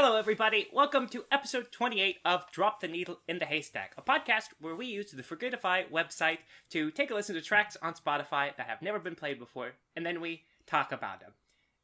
[0.00, 0.68] Hello, everybody.
[0.72, 4.86] Welcome to episode 28 of Drop the Needle in the Haystack, a podcast where we
[4.86, 6.38] use the Forgotify website
[6.70, 10.06] to take a listen to tracks on Spotify that have never been played before, and
[10.06, 11.32] then we talk about them.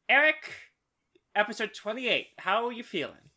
[0.08, 0.52] Eric,
[1.34, 3.32] episode 28, how are you feeling?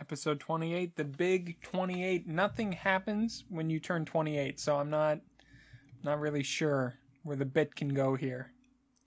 [0.00, 2.26] Episode 28, the big 28.
[2.26, 5.20] Nothing happens when you turn 28, so I'm not
[6.02, 8.50] not really sure where the bit can go here.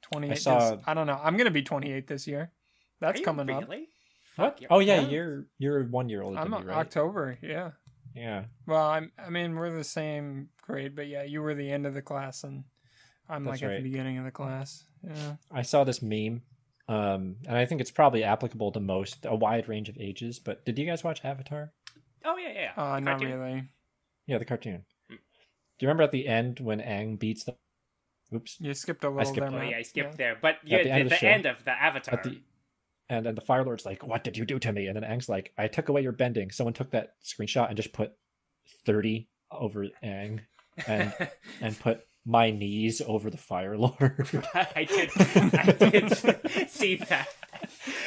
[0.04, 1.20] 28 I is- I don't know.
[1.22, 2.54] I'm going to be 28 this year.
[3.02, 3.70] That's Are you coming up.
[4.38, 4.48] Really?
[4.50, 4.54] What?
[4.54, 5.08] Fuck, you're- Oh yeah, Yeah.
[5.10, 6.78] you're you're one year older I'm than me, right?
[6.78, 7.72] October, yeah.
[8.16, 8.46] Yeah.
[8.68, 11.94] Well, I'm I mean, we're the same grade, but yeah, you were the end of
[11.94, 12.64] the class and
[13.30, 14.84] I'm That's like at the beginning of the class.
[15.04, 15.36] Yeah.
[15.52, 16.42] I saw this meme,
[16.88, 20.40] um, and I think it's probably applicable to most a wide range of ages.
[20.40, 21.72] But did you guys watch Avatar?
[22.26, 22.72] Oh, yeah, yeah.
[22.78, 23.40] Uh, not cartoon?
[23.40, 23.64] really.
[24.28, 24.86] Yeah, the cartoon.
[25.10, 25.16] Hmm.
[25.16, 25.20] Do
[25.80, 27.56] you remember at the end when Aang beats the?
[28.34, 28.58] Oops.
[28.60, 30.38] You skipped a little skipped there, Oh, yeah, I skipped there.
[30.42, 32.16] But you the the, end of the, the end of the Avatar.
[32.16, 32.42] At the,
[33.10, 35.30] and then the Fire Lord's like, "What did you do to me?" And then Aang's
[35.30, 38.14] like, "I took away your bending." Someone took that screenshot and just put
[38.86, 40.42] thirty over Aang,
[40.88, 41.14] and
[41.62, 44.30] and put my knees over the Fire Lord.
[44.54, 45.10] I did.
[45.18, 46.18] I did
[46.70, 47.28] see that.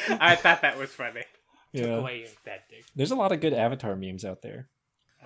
[0.08, 1.25] I thought that was funny.
[1.75, 1.94] Took yeah.
[1.97, 2.84] away your bending.
[2.94, 4.69] There's a lot of good Avatar memes out there.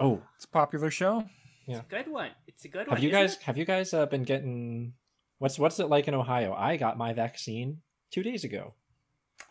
[0.01, 1.25] Oh, It's a popular show.
[1.67, 1.83] Yeah.
[1.89, 2.31] Good one.
[2.49, 2.97] It's a good one.
[2.97, 3.43] have you guys it?
[3.43, 4.95] have you guys uh, been getting
[5.39, 6.53] what's what's it like in Ohio?
[6.53, 8.75] I got my vaccine two days ago.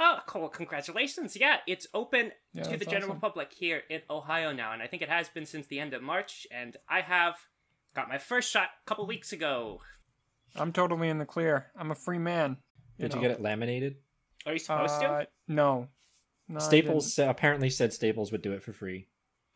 [0.01, 0.47] Oh, cool!
[0.49, 1.35] Congratulations!
[1.35, 3.19] Yeah, it's open Yeah, to the general awesome.
[3.21, 6.01] public here in Ohio now, and I think it has been since the end of
[6.01, 6.47] March.
[6.51, 7.35] And I have
[7.95, 9.81] got my first shot a couple weeks ago.
[10.55, 11.67] I'm totally in the clear.
[11.77, 12.57] I'm a free man.
[12.99, 13.97] Did you get it laminated?
[14.45, 15.07] Are you supposed to?
[15.07, 15.87] Uh, no.
[16.47, 19.07] no Staples sa- apparently said Staples would do it for free.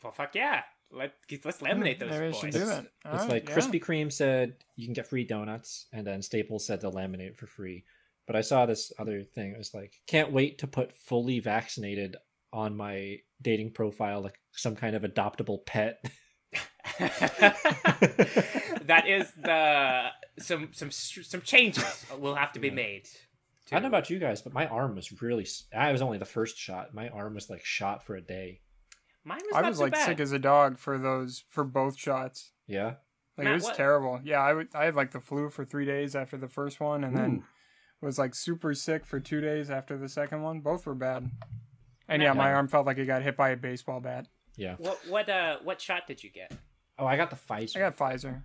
[0.04, 0.64] Well, fuck yeah!
[0.92, 2.40] Let let's laminate those Maybe I boys.
[2.40, 2.84] should do that.
[2.84, 3.56] It's Alright, like yeah.
[3.56, 7.38] Krispy Kreme said you can get free donuts, and then Staples said they'll laminate it
[7.38, 7.86] for free.
[8.28, 9.52] But I saw this other thing.
[9.52, 12.16] It was like, can't wait to put fully vaccinated
[12.54, 16.04] on my dating profile, like some kind of adoptable pet.
[18.86, 20.08] that is the
[20.40, 22.74] some some some changes will have to be Yeah.
[22.76, 23.08] made.
[23.72, 25.48] I don't know about you guys, but my arm was really.
[25.76, 26.94] I was only the first shot.
[26.94, 28.62] My arm was like shot for a day.
[29.24, 30.06] Mine was I not was so like bad.
[30.06, 32.52] sick as a dog for those for both shots.
[32.68, 32.96] Yeah.
[33.38, 34.20] Like Matt, it was what- terrible.
[34.24, 37.04] Yeah, I would- I had like the flu for three days after the first one,
[37.04, 37.44] and then
[38.04, 40.60] was like super sick for two days after the second one.
[40.60, 41.30] Both were bad.
[42.08, 44.28] And yeah, my arm felt like it got hit by a baseball bat.
[44.56, 44.76] Yeah.
[44.78, 46.52] What what uh what shot did you get?
[47.00, 47.78] Oh, I got the Pfizer.
[47.78, 48.44] I got Pfizer.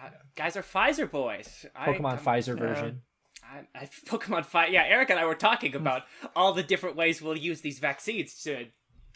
[0.00, 1.66] God, guys are Pfizer boys.
[1.76, 2.66] Pokemon I'm- Pfizer yeah.
[2.66, 3.02] version.
[3.44, 6.02] I, I Pokemon Fi Yeah, Eric and I were talking about
[6.36, 8.66] all the different ways we'll use these vaccines to,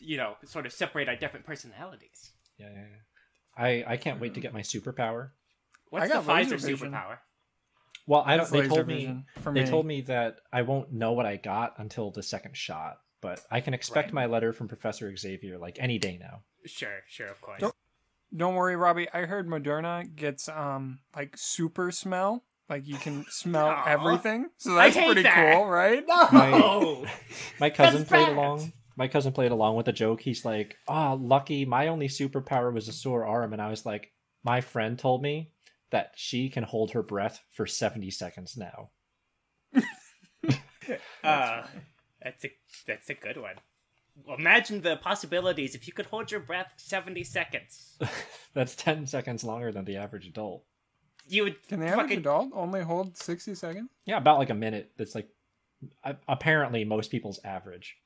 [0.01, 2.33] you know, sort of separate our different personalities.
[2.59, 3.65] Yeah, yeah, yeah.
[3.87, 5.31] I I can't wait to get my superpower.
[5.91, 7.19] What's I got the Pfizer laser superpower?
[8.09, 8.43] Well, I don't.
[8.43, 8.95] It's They told me.
[8.95, 9.25] vision
[9.55, 13.41] They told me that I won't know what I got until the second shot, but
[13.51, 14.15] I can expect Right.
[14.15, 16.41] my letter from Professor Xavier like any day now.
[16.65, 17.61] Sure, sure, of course.
[17.61, 17.75] Don't-
[18.37, 19.09] Don't worry, Robbie.
[19.13, 22.45] I heard Moderna gets um like super smell.
[22.69, 23.85] Like you can smell Aw.
[23.87, 24.49] everything.
[24.59, 25.55] So that's pretty that.
[25.55, 26.05] cool, right?
[26.07, 27.07] No!
[27.61, 28.37] My cousin That's played bad.
[28.37, 28.73] along.
[28.97, 30.21] My cousin played along with the joke.
[30.21, 31.65] He's like, "Oh, lucky!
[31.65, 34.13] My only superpower was a sore arm," and I was like,
[34.45, 35.53] "My friend told me
[35.91, 38.91] that she can hold her breath for seventy seconds now."
[41.25, 41.63] uh,
[42.23, 42.53] that's a
[42.87, 43.57] that's a good one.
[44.37, 47.97] Imagine the possibilities if you could hold your breath seventy seconds.
[48.55, 50.65] That's ten seconds longer than the average adult.
[51.29, 53.91] You would Can the average fucking adult only hold sixty seconds?
[54.07, 54.91] Yeah, about like a minute.
[54.97, 55.29] That's like
[56.27, 57.97] apparently most people's average.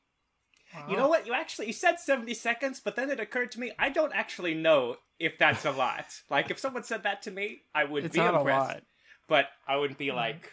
[0.88, 1.26] You know what?
[1.26, 4.54] You actually you said 70 seconds, but then it occurred to me I don't actually
[4.54, 6.06] know if that's a lot.
[6.30, 8.68] like if someone said that to me, I would It's be not a impressed.
[8.68, 8.82] lot.
[9.28, 10.50] But I wouldn't be like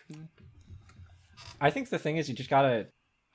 [1.61, 2.87] I think the thing is, you just gotta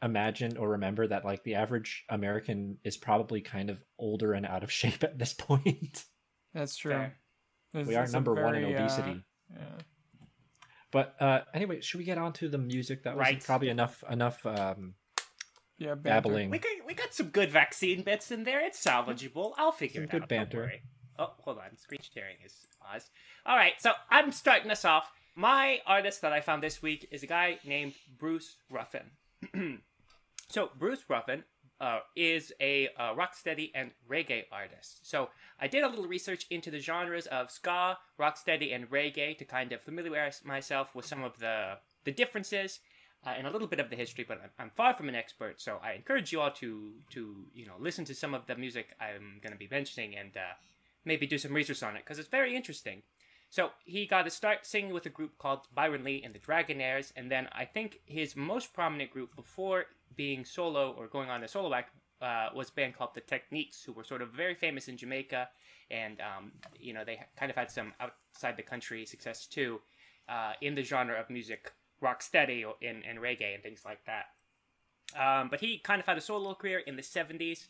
[0.03, 4.63] imagine or remember that like the average American is probably kind of older and out
[4.63, 6.05] of shape at this point.
[6.53, 6.93] That's true.
[6.93, 7.17] Fair.
[7.73, 9.25] We are it's a number one in very, uh, obesity.
[9.53, 9.59] yeah.
[10.93, 13.03] But uh, anyway, should we get on to the music?
[13.03, 13.43] That was Right.
[13.43, 14.95] probably enough enough um,
[15.79, 16.03] Yeah, banter.
[16.29, 16.51] babbling.
[16.51, 18.61] we got we got some good vaccine bits in there.
[18.65, 19.53] It's salvageable.
[19.59, 20.29] I'll figure Some it good out.
[20.29, 20.59] don't banter.
[20.59, 20.83] worry.
[21.19, 21.77] Oh, hold on.
[21.77, 23.11] Screen sharing is paused.
[23.47, 25.11] All right, so I'm starting us off.
[25.37, 29.11] My artist that I found this week is a guy named Bruce Ruffin.
[30.49, 31.45] so Bruce Ruffin
[31.81, 35.09] uh, is a uh, rocksteady and reggae artist.
[35.09, 35.29] So
[35.61, 39.73] I did a little research into the genres of ska, rocksteady, and reggae to kind
[39.73, 42.81] of familiarize myself with some of the the differences
[43.27, 44.25] uh, and a little bit of the history.
[44.27, 47.67] But I'm, I'm far from an expert, so I encourage you all to to you
[47.67, 50.55] know listen to some of the music I'm going to be mentioning and uh,
[51.05, 53.03] maybe do some research on it because it's very interesting.
[53.51, 57.13] So he got to start singing with a group called Byron Lee and the Dragonaires,
[57.15, 59.85] and then I think his most prominent group before
[60.17, 63.83] being solo or going on a solo act uh, was a band called the Techniques,
[63.85, 65.49] who were sort of very famous in Jamaica,
[65.91, 69.81] and um, you know they kind of had some outside the country success too,
[70.29, 74.27] uh, in the genre of music, rock steady and, and reggae and things like that.
[75.19, 77.67] Um, but he kind of had a solo career in the '70s.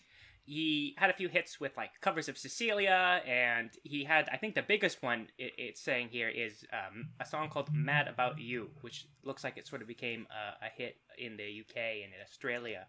[0.47, 4.55] He had a few hits with like covers of Cecilia, and he had, I think,
[4.55, 8.71] the biggest one it, it's saying here is um, a song called "Mad About You,"
[8.83, 12.21] which looks like it sort of became a, a hit in the UK and in
[12.23, 12.87] Australia.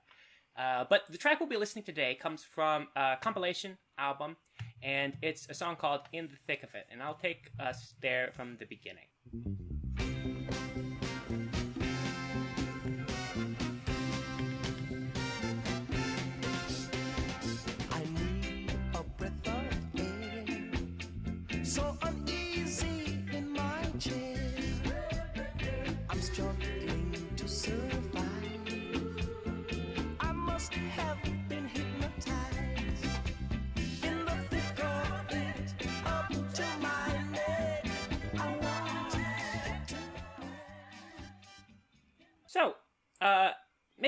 [0.57, 4.37] Uh, but the track we'll be listening today comes from a compilation album,
[4.81, 8.31] and it's a song called "In the Thick of It," and I'll take us there
[8.33, 9.64] from the beginning.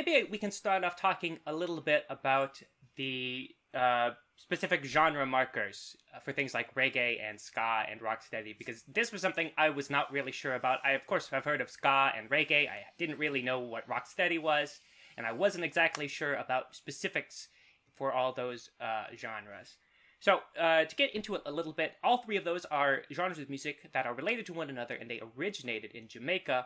[0.08, 2.62] Maybe we can start off talking a little bit about
[2.96, 8.84] the uh, specific genre markers uh, for things like reggae and ska and rocksteady, because
[8.88, 10.80] this was something I was not really sure about.
[10.86, 12.70] I, of course, have heard of ska and reggae.
[12.70, 14.80] I didn't really know what rocksteady was,
[15.18, 17.50] and I wasn't exactly sure about specifics
[17.96, 19.78] for all those uh, genres.
[20.20, 23.38] So, uh, to get into it a little bit, all three of those are genres
[23.38, 26.66] of music that are related to one another, and they originated in Jamaica,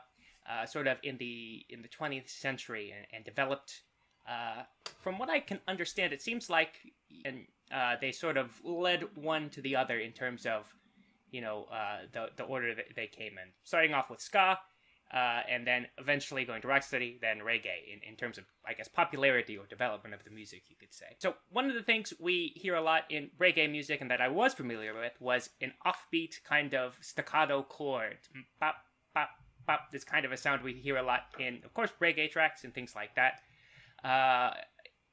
[0.50, 3.82] uh, sort of in the in the 20th century, and, and developed.
[4.28, 4.64] Uh,
[5.00, 6.80] from what I can understand, it seems like
[7.26, 10.66] and uh, they sort of led one to the other in terms of,
[11.32, 13.50] you know, uh, the the order that they came in.
[13.64, 14.60] Starting off with ska,
[15.14, 18.88] uh, and then eventually going to rocksteady, then reggae, in, in terms of, I guess,
[18.88, 21.18] popularity or development of the music, you could say.
[21.20, 24.30] So, one of the things we hear a lot in reggae music and that I
[24.30, 28.18] was familiar with was an offbeat kind of staccato chord.
[29.72, 29.92] Bop.
[29.92, 32.74] This kind of a sound we hear a lot in, of course, reggae tracks and
[32.74, 33.42] things like that.
[34.04, 34.54] Uh,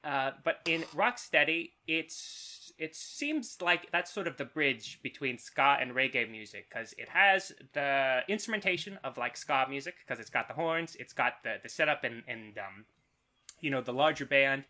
[0.04, 5.76] uh, but in Rocksteady, it's it seems like that's sort of the bridge between ska
[5.80, 10.46] and reggae music because it has the instrumentation of like ska music because it's got
[10.46, 12.84] the horns, it's got the the setup and and um,
[13.60, 14.64] you know the larger band,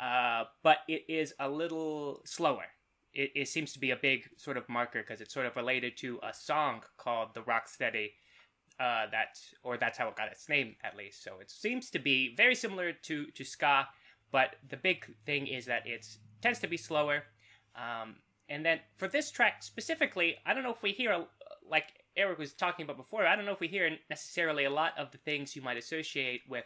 [0.00, 2.64] uh, but it is a little slower.
[3.12, 5.96] It, it seems to be a big sort of marker because it's sort of related
[5.98, 8.10] to a song called the Rocksteady
[8.80, 11.22] uh, that or that's how it got its name at least.
[11.22, 13.88] So it seems to be very similar to to ska,
[14.32, 16.06] but the big thing is that it
[16.40, 17.24] tends to be slower.
[17.76, 18.16] Um,
[18.48, 21.26] and then for this track specifically, I don't know if we hear a,
[21.68, 23.26] like Eric was talking about before.
[23.26, 26.42] I don't know if we hear necessarily a lot of the things you might associate
[26.48, 26.64] with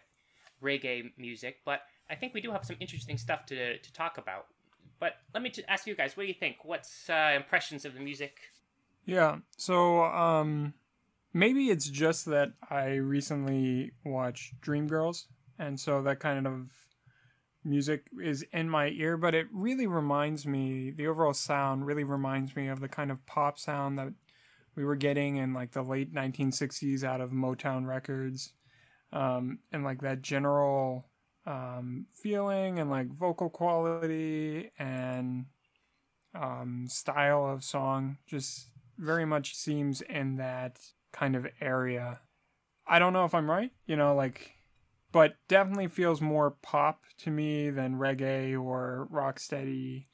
[0.63, 4.47] reggae music, but I think we do have some interesting stuff to to talk about.
[4.99, 6.65] But let me ask you guys, what do you think?
[6.65, 8.39] What's uh, impressions of the music?
[9.05, 9.37] Yeah.
[9.57, 10.75] So um
[11.33, 15.25] maybe it's just that I recently watched Dreamgirls
[15.59, 16.71] and so that kind of
[17.65, 22.55] music is in my ear, but it really reminds me the overall sound really reminds
[22.57, 24.13] me of the kind of pop sound that
[24.75, 28.53] we were getting in like the late 1960s out of Motown records.
[29.13, 31.07] Um and like that general
[31.47, 35.47] um feeling and like vocal quality and
[36.35, 38.69] um style of song just
[38.99, 40.79] very much seems in that
[41.13, 42.21] kind of area.
[42.87, 44.53] I don't know if I'm right, you know, like,
[45.13, 50.07] but definitely feels more pop to me than reggae or rocksteady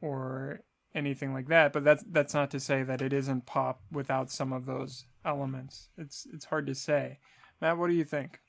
[0.00, 0.60] or
[0.94, 1.72] anything like that.
[1.72, 5.88] But that's that's not to say that it isn't pop without some of those elements.
[5.96, 7.18] It's it's hard to say.
[7.60, 8.40] Matt, what do you think?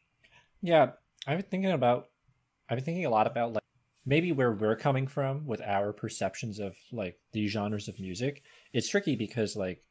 [0.61, 0.91] Yeah,
[1.27, 2.09] I've been thinking about.
[2.69, 3.63] I've been thinking a lot about like
[4.05, 8.43] maybe where we're coming from with our perceptions of like these genres of music.
[8.73, 9.81] It's tricky because like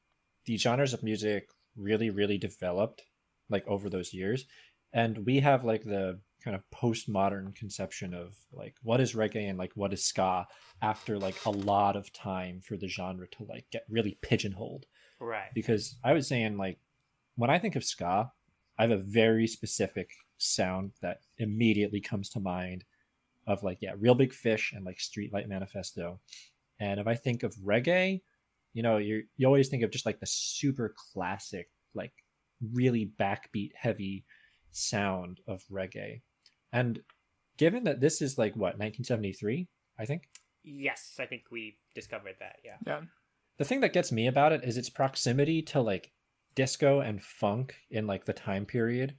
[0.47, 3.02] the genres of music really, really developed
[3.50, 4.47] like over those years,
[4.93, 9.59] and we have like the kind of postmodern conception of like what is reggae and
[9.59, 10.47] like what is ska
[10.83, 14.85] after like a lot of time for the genre to like get really pigeonholed
[15.21, 15.49] Right.
[15.54, 16.78] because I was saying like
[17.37, 18.31] when I think of ska,
[18.78, 22.85] I have a very specific sound that immediately comes to mind
[23.47, 26.21] of like yeah, Reel Big Fish and like Streetlight Manifesto.
[26.78, 28.21] And if I think of reggae,
[28.75, 32.12] you know, you you always think of just like the super classic, like
[32.73, 34.25] really backbeat heavy
[34.73, 36.21] sound of reggae.
[36.73, 37.00] And
[37.57, 40.28] given that this is like what 1973, I think
[40.64, 42.57] Yes, I think we discovered that.
[42.64, 42.76] Yeah.
[42.87, 43.00] Yeah.
[43.59, 46.12] the thing that gets me about it is its proximity to like
[46.54, 49.16] disco and funk in like the time period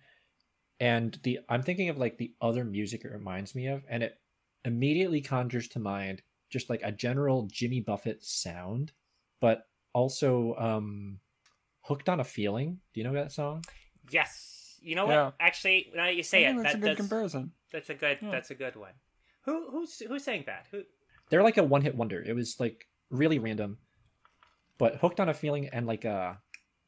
[0.80, 4.18] and the i'm thinking of like the other music it reminds me of and it
[4.64, 8.92] immediately conjures to mind just like a general Jimmy Buffett sound,
[9.46, 11.20] but also um
[11.82, 12.80] hooked on a feeling.
[12.92, 13.64] Do you know that song?
[14.10, 14.80] Yes.
[14.82, 15.36] You know what?
[15.40, 17.52] Actually, now that you say I it, that's that, a good that's, comparison.
[17.72, 18.32] that's a good Yeah.
[18.32, 18.94] that's a good one.
[19.42, 20.66] Who who's who's saying that?
[20.72, 20.82] Who
[21.30, 22.24] They're like a one hit wonder.
[22.24, 23.78] It was like really random,
[24.80, 26.34] but hooked on a feeling and like uh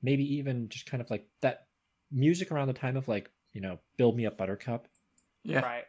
[0.02, 1.68] maybe even just kind of like that
[2.12, 4.88] music around the time of like you know build me up Buttercup.
[5.44, 5.60] Yeah.
[5.60, 5.86] Right.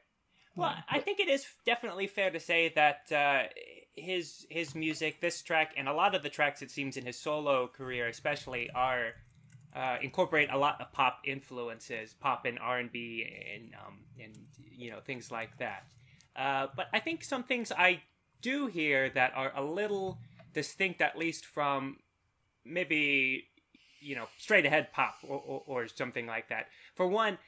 [0.54, 3.44] Well, I think it is definitely fair to say that uh,
[4.00, 7.18] his his music, this track, and a lot of the tracks it seems in his
[7.18, 9.14] solo career, especially, are
[9.74, 14.36] uh, incorporate a lot of pop influences, pop and R and B, and um, and
[14.70, 15.84] you know things like that.
[16.34, 18.02] Uh, but I think some things I
[18.40, 20.18] do hear that are a little
[20.54, 21.98] distinct, at least from
[22.64, 23.48] maybe
[24.00, 26.66] you know straight ahead pop or, or, or something like that.
[26.94, 27.38] For one,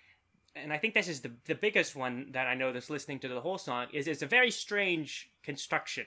[0.55, 3.29] and I think this is the the biggest one that I know that's listening to
[3.29, 6.07] the whole song is it's a very strange construction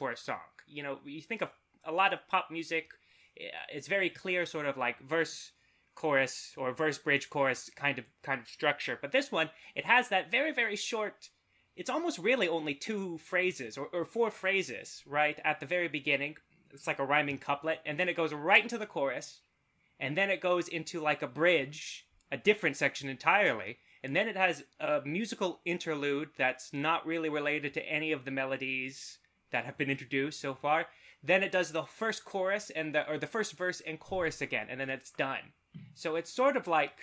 [0.00, 0.48] for a song.
[0.66, 1.50] You know, you think of
[1.84, 2.92] a lot of pop music,
[3.38, 5.52] eh, it's very clear, sort of like verse
[5.94, 8.98] chorus or verse bridge chorus kind of kind of structure.
[9.00, 11.28] But this one, it has that very very short.
[11.76, 16.36] It's almost really only two phrases or, or four phrases, right at the very beginning.
[16.72, 19.40] It's like a rhyming couplet, and then it goes right into the chorus,
[19.98, 24.36] and then it goes into like a bridge, a different section entirely, and then it
[24.36, 29.18] has a musical interlude that's not really related to any of the melodies
[29.52, 30.86] that have been introduced so far.
[31.22, 34.66] Then it does the first chorus and the or the first verse and chorus again,
[34.70, 35.52] and then it's done.
[35.94, 36.98] So it's sort of like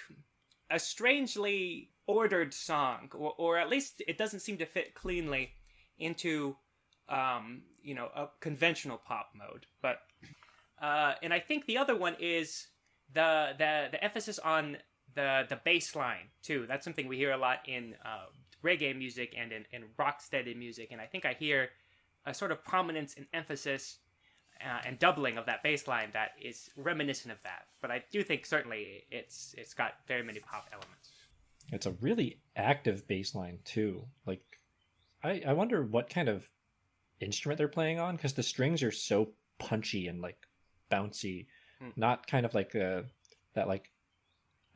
[0.70, 5.52] a strangely ordered song, or, or at least it doesn't seem to fit cleanly
[6.00, 6.56] into
[7.10, 9.66] um, you know a conventional pop mode.
[9.82, 10.00] But
[10.82, 12.68] uh, and I think the other one is
[13.14, 14.78] the the the emphasis on
[15.16, 16.66] the the bass line too.
[16.68, 18.26] That's something we hear a lot in uh,
[18.64, 21.70] reggae music and in, in rocksteady music, and I think I hear
[22.28, 23.98] a sort of prominence and emphasis
[24.64, 27.64] uh, and doubling of that bass line that is reminiscent of that.
[27.82, 31.12] But I do think certainly it's it's got very many pop elements.
[31.72, 34.04] It's a really active bass line too.
[34.26, 34.44] Like,
[35.24, 36.48] I I wonder what kind of
[37.20, 39.30] instrument they're playing on because the strings are so
[39.60, 40.38] punchy and like
[40.92, 41.48] bouncy,
[41.80, 41.90] Hmm.
[41.96, 43.06] not kind of like a
[43.54, 43.92] that like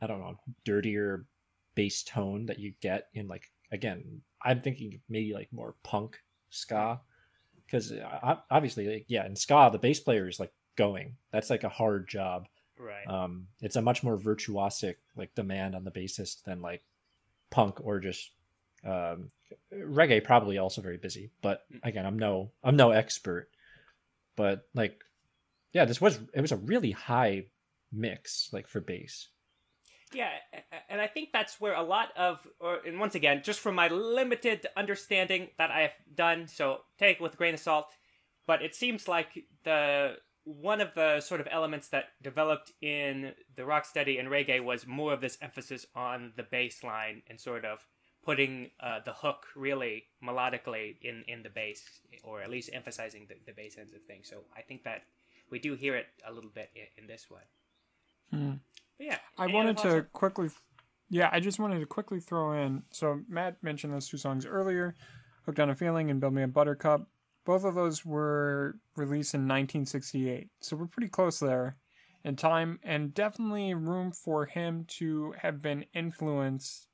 [0.00, 1.26] I don't know dirtier
[1.74, 6.18] bass tone that you get in like again I'm thinking maybe like more punk
[6.50, 7.00] ska
[7.72, 7.92] because
[8.50, 11.16] obviously like, yeah in ska the bass player is like going.
[11.30, 12.46] That's like a hard job.
[12.78, 13.06] Right.
[13.06, 16.82] um it's a much more virtuosic like demand on the bassist than like
[17.50, 18.30] punk or just
[18.84, 19.30] um
[19.72, 21.30] reggae probably also very busy.
[21.40, 23.48] But again i'm no i'm no expert.
[24.36, 25.02] But like
[25.72, 27.46] yeah this was it was a really high
[27.92, 29.28] mix like for bass
[30.14, 30.30] Yeah,
[30.88, 33.88] and I think that's where a lot of, or and once again, just from my
[33.88, 37.86] limited understanding that I have done, so take it with a grain of salt.
[38.46, 43.62] But it seems like the one of the sort of elements that developed in the
[43.62, 47.86] rocksteady and reggae was more of this emphasis on the bass line and sort of
[48.24, 51.82] putting uh, the hook really melodically in in the bass,
[52.24, 54.28] or at least emphasizing the, the bass ends of things.
[54.28, 55.02] So I think that
[55.50, 57.42] we do hear it a little bit in, in this one.
[58.30, 58.52] Hmm.
[59.02, 60.50] Yeah, I wanted to quickly,
[61.10, 62.84] yeah, I just wanted to quickly throw in.
[62.92, 64.94] So Matt mentioned those two songs earlier,
[65.44, 67.08] "Hooked on a Feeling" and "Build Me a Buttercup."
[67.44, 71.76] Both of those were released in 1968, so we're pretty close there
[72.24, 76.86] in time, and definitely room for him to have been influenced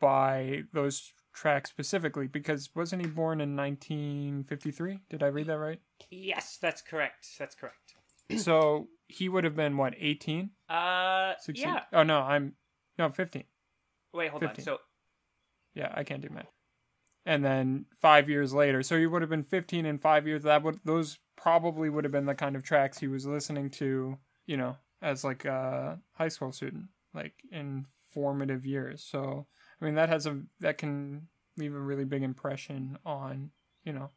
[0.00, 2.26] by those tracks specifically.
[2.26, 5.00] Because wasn't he born in 1953?
[5.10, 5.80] Did I read that right?
[6.10, 7.26] Yes, that's correct.
[7.38, 7.94] That's correct.
[8.36, 10.50] so he would have been what 18?
[10.68, 11.68] Uh, 16?
[11.68, 11.82] yeah.
[11.92, 12.54] Oh no, I'm
[12.98, 13.44] no 15.
[14.12, 14.62] Wait, hold 15.
[14.62, 14.64] on.
[14.64, 14.78] So,
[15.74, 16.50] Yeah, I can't do math.
[17.26, 20.42] And then five years later, so he would have been 15 in five years.
[20.42, 24.18] That would those probably would have been the kind of tracks he was listening to,
[24.46, 29.04] you know, as like a high school student, like in formative years.
[29.04, 29.46] So
[29.80, 33.50] I mean, that has a that can leave a really big impression on
[33.84, 34.10] you know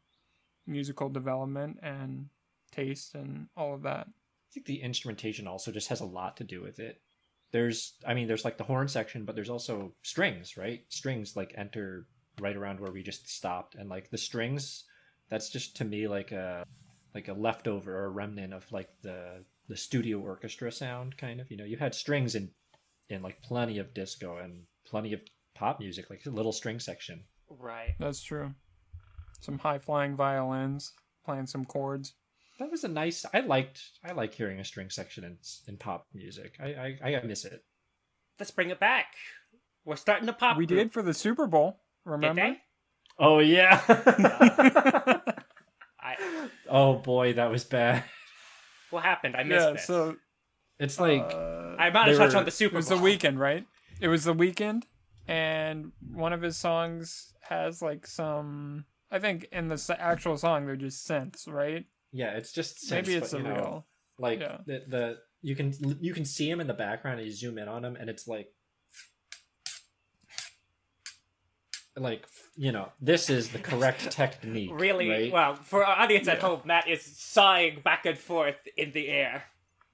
[0.66, 2.28] musical development and
[2.72, 4.08] taste and all of that.
[4.54, 7.00] I think the instrumentation also just has a lot to do with it.
[7.50, 10.84] There's, I mean, there's like the horn section, but there's also strings, right?
[10.90, 12.06] Strings like enter
[12.40, 14.84] right around where we just stopped, and like the strings,
[15.28, 16.64] that's just to me like a
[17.16, 21.50] like a leftover or a remnant of like the the studio orchestra sound, kind of.
[21.50, 22.48] You know, you had strings in
[23.08, 25.20] in like plenty of disco and plenty of
[25.56, 27.24] pop music, like a little string section.
[27.48, 27.96] right.
[27.98, 28.54] That's true.
[29.40, 30.92] Some high flying violins
[31.24, 32.14] playing some chords.
[32.58, 33.24] That was a nice.
[33.34, 33.80] I liked.
[34.04, 36.54] I like hearing a string section in in pop music.
[36.60, 37.64] I I, I miss it.
[38.38, 39.06] Let's bring it back.
[39.84, 40.56] We're starting to pop.
[40.56, 40.78] we group.
[40.78, 41.80] did for the Super Bowl.
[42.04, 42.40] Did Remember?
[42.42, 42.58] they?
[43.18, 43.80] Oh yeah.
[46.00, 46.16] I,
[46.68, 48.04] oh boy, that was bad.
[48.90, 49.36] what happened?
[49.36, 49.86] I missed yeah, this.
[49.86, 50.16] so
[50.78, 52.76] It's like uh, I'm about to they touch were- on the Super Bowl.
[52.76, 52.98] it was Bowl.
[52.98, 53.66] the Weeknd, right?
[54.00, 54.82] It was the Weeknd,
[55.28, 58.84] and one of his songs has like some.
[59.10, 61.84] I think in the actual song they're just synths, right?
[62.14, 63.86] Yeah, it's just Maybe it's but, know, real.
[64.18, 64.58] like yeah.
[64.66, 67.68] the the you can you can see him in the background and you zoom in
[67.68, 68.48] on him and it's like
[71.96, 72.24] like
[72.56, 75.10] you know this is the correct technique Really?
[75.10, 75.32] right?
[75.32, 79.44] Well, for our audience at home, Matt is sawing back and forth in the air.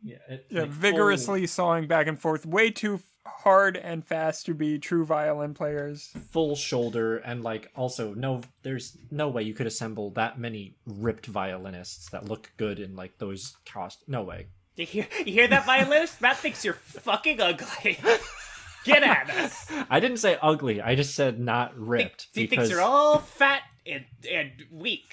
[0.02, 4.46] Yeah, it, Yeah, like, full- vigorously sawing back and forth, way too hard and fast
[4.46, 6.10] to be true violin players.
[6.30, 11.26] full shoulder and like also no there's no way you could assemble that many ripped
[11.26, 15.66] violinists that look good in like those cost no way You hear, you hear that,
[15.66, 16.20] violinist?
[16.22, 17.98] Matt thinks you're fucking ugly.
[18.84, 19.70] Get at us.
[19.90, 23.62] i didn't say ugly i just said not ripped he because thinks you're all fat
[23.86, 25.12] and, and weak.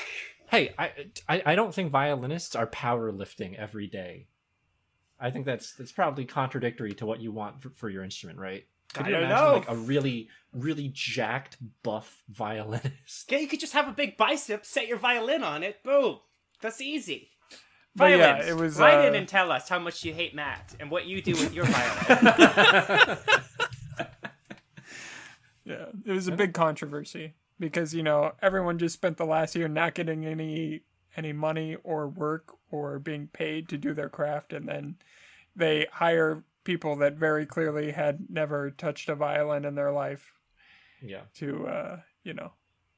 [0.50, 0.91] hey I,
[1.27, 4.27] I i don't think violinists are powerlifting every day
[5.20, 8.66] i think that's that's probably contradictory to what you want for, for your instrument right
[8.94, 9.54] Could I you don't imagine, know.
[9.54, 14.66] like a really really jacked buff violinist Yeah, you could just have a big bicep,
[14.66, 16.20] set your violin on it, boom.
[16.62, 17.30] That's easy.
[17.96, 20.36] But yeah, Violins, it was, write uh, in and tell us how much you hate
[20.36, 23.18] Matt and what you do with your violin.
[25.66, 29.68] Yeah, it was a big controversy because you know everyone just spent the last year
[29.68, 30.84] not getting any
[31.18, 34.96] any money or work or being paid to do their craft, and then
[35.56, 40.34] they hire people that very clearly had never touched a violin in their life
[41.02, 42.52] yeah to uh, you know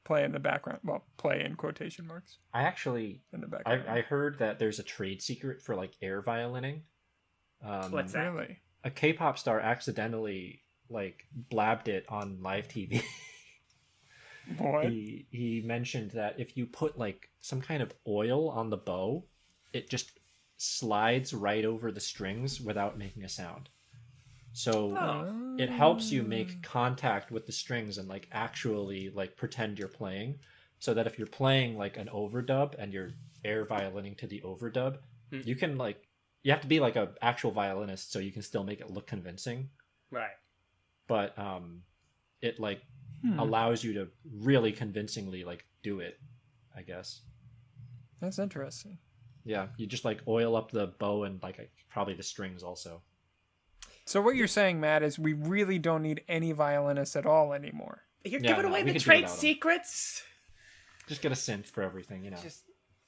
[0.04, 0.80] play in the background.
[0.84, 3.84] Well, play in quotation marks i actually in the background.
[3.88, 6.82] I, I heard that there's a trade secret for like air violining.
[7.64, 8.34] Um, What's that?
[8.34, 8.58] really.
[8.84, 13.04] A K-pop star accidentally like blabbed it on live TV.
[14.58, 14.86] What?
[14.86, 19.26] he he mentioned that if you put like some kind of oil on the bow,
[19.74, 20.12] it just
[20.58, 23.70] slides right over the strings without making a sound.
[24.54, 25.56] So Oh.
[25.58, 30.40] it helps you make contact with the strings and like actually like pretend you're playing
[30.80, 33.12] so that if you're playing like an overdub and you're
[33.46, 34.98] air violining to the overdub
[35.32, 35.42] Hmm.
[35.44, 36.08] you can like
[36.44, 39.06] you have to be like a actual violinist so you can still make it look
[39.06, 39.70] convincing
[40.12, 40.36] right.
[41.08, 41.84] but um
[42.42, 42.82] it like
[43.22, 44.08] Hmm, allows you to
[44.40, 46.18] really convincingly like do it
[46.76, 47.22] i guess
[48.22, 48.98] That's interesting.
[49.44, 53.02] yeah you just like oil up the bow and like probably the strings also
[54.06, 58.04] So what you're saying, Matt, is we really don't need any violinists at all anymore.
[58.24, 60.24] You're Yeah, giving no, away the trade secrets?
[61.08, 62.64] just get a synth for everything you know Just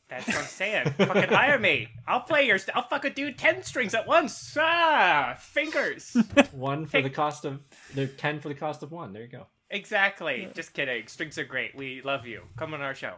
[0.10, 0.90] that's what I'm saying.
[0.98, 1.88] fucking hire me.
[2.06, 2.60] I'll play your.
[2.76, 4.58] I'll fucking do ten strings at once.
[4.60, 6.18] Ah, fingers.
[6.52, 7.62] one for the cost of
[7.96, 10.50] they're 10 for the cost of one there you go exactly.
[10.54, 11.08] Just kidding.
[11.08, 11.76] Strings are great.
[11.76, 12.44] We love you.
[12.58, 13.16] Come on our show,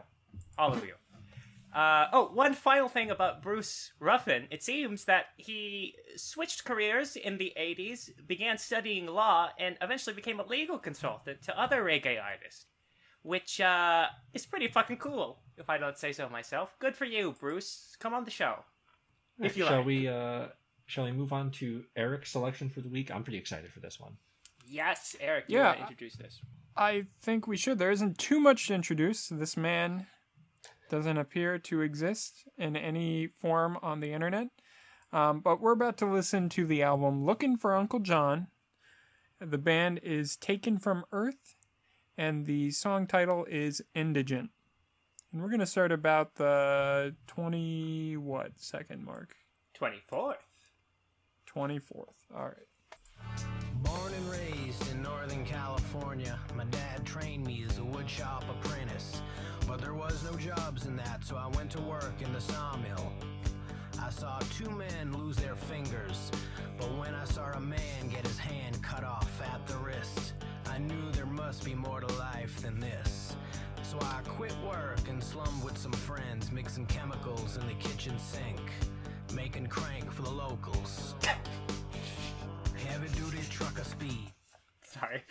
[0.58, 0.94] all of you.
[1.76, 4.48] Uh, oh, one final thing about Bruce Ruffin.
[4.52, 10.40] It seems that he switched careers in the 80s, began studying law, and eventually became
[10.40, 12.68] a legal consultant to other reggae artists.
[13.24, 16.76] Which uh, is pretty fucking cool, if I don't say so myself.
[16.80, 17.96] Good for you, Bruce.
[18.00, 18.58] Come on the show.
[19.40, 19.86] If you shall like.
[19.86, 20.48] we uh
[20.86, 24.00] shall we move on to eric's selection for the week i'm pretty excited for this
[24.00, 24.16] one
[24.66, 25.66] Yes, Eric, you Yeah.
[25.68, 26.42] want to introduce this?
[26.76, 27.78] I think we should.
[27.78, 29.28] There isn't too much to introduce.
[29.30, 30.08] This man
[30.90, 34.48] doesn't appear to exist in any form on the internet.
[35.12, 38.48] Um, but we're about to listen to the album Looking for Uncle John.
[39.40, 41.56] The band is Taken from Earth,
[42.18, 44.50] and the song title is Indigent.
[45.32, 49.36] And we're going to start about the 20 what second mark?
[49.80, 50.36] 24th.
[51.48, 52.14] 24th.
[52.36, 52.68] All right.
[53.84, 59.22] Born and raised in Northern California, my dad trained me as a woodshop apprentice.
[59.68, 63.12] But there was no jobs in that, so I went to work in the sawmill.
[64.02, 66.32] I saw two men lose their fingers,
[66.78, 70.34] but when I saw a man get his hand cut off at the wrist,
[70.70, 73.36] I knew there must be more to life than this.
[73.84, 78.62] So I quit work and slummed with some friends, mixing chemicals in the kitchen sink,
[79.36, 81.16] making crank for the locals.
[82.94, 84.32] Heavy duty trucker speed.
[84.84, 85.24] Sorry.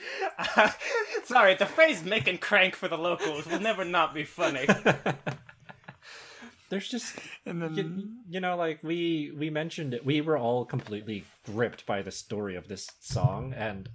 [1.24, 4.66] sorry, the phrase making crank for the locals will never not be funny.
[6.70, 10.64] there's just And then you, you know like we we mentioned it we were all
[10.64, 13.88] completely gripped by the story of this song and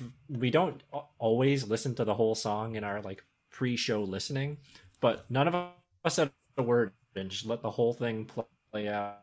[0.00, 4.56] f- we don't a- always listen to the whole song in our like pre-show listening
[5.00, 9.20] but none of us said a word and just let the whole thing play out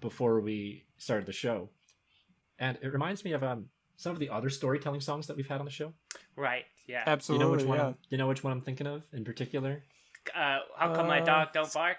[0.00, 1.68] before we started the show
[2.58, 3.66] and it reminds me of um
[3.96, 5.92] some of the other storytelling songs that we've had on the show
[6.36, 6.64] Right.
[6.86, 7.02] Yeah.
[7.06, 7.44] Absolutely.
[7.44, 7.78] You know which one?
[7.78, 7.86] yeah.
[7.86, 9.82] I'm, you know which one I'm thinking of in particular?
[10.34, 11.96] Uh, how come my Uh, dog don't bark?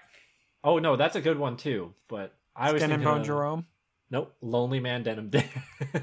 [0.64, 1.92] Oh no, that's a good one too.
[2.08, 3.66] But I was Skin thinking Bone of, Jerome.
[4.10, 5.44] Nope, Lonely Man Denim Dan.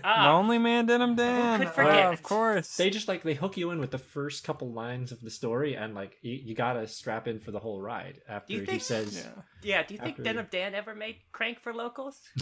[0.04, 1.60] Ah, Lonely Man Denim Dan.
[1.60, 2.14] could Oh, forget?
[2.14, 2.78] of course.
[2.78, 5.76] they just like they hook you in with the first couple lines of the story,
[5.76, 8.22] and like you, you gotta strap in for the whole ride.
[8.30, 9.42] After you he think- says, yeah.
[9.64, 9.84] yeah.
[9.84, 12.22] Do you think after- Denim Dan ever made Crank for locals?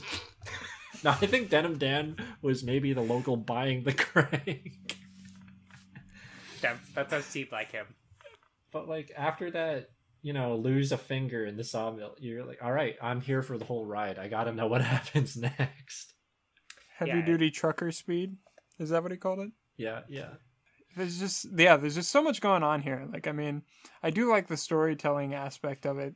[1.04, 4.98] "No, I think Denim Dan was maybe the local buying the crank."
[6.62, 7.86] that, that does seem like him.
[8.72, 9.90] But like after that,
[10.22, 13.58] you know, lose a finger in the sawmill, you're like, all right, I'm here for
[13.58, 14.18] the whole ride.
[14.18, 16.14] I gotta know what happens next.
[16.98, 17.26] Heavy Yeah.
[17.26, 18.38] duty trucker speed.
[18.80, 19.52] Is that what he called it?
[19.78, 20.30] Yeah, yeah.
[20.96, 23.08] There's just yeah, there's just so much going on here.
[23.12, 23.64] Like I mean,
[24.02, 26.16] I do like the storytelling aspect of it.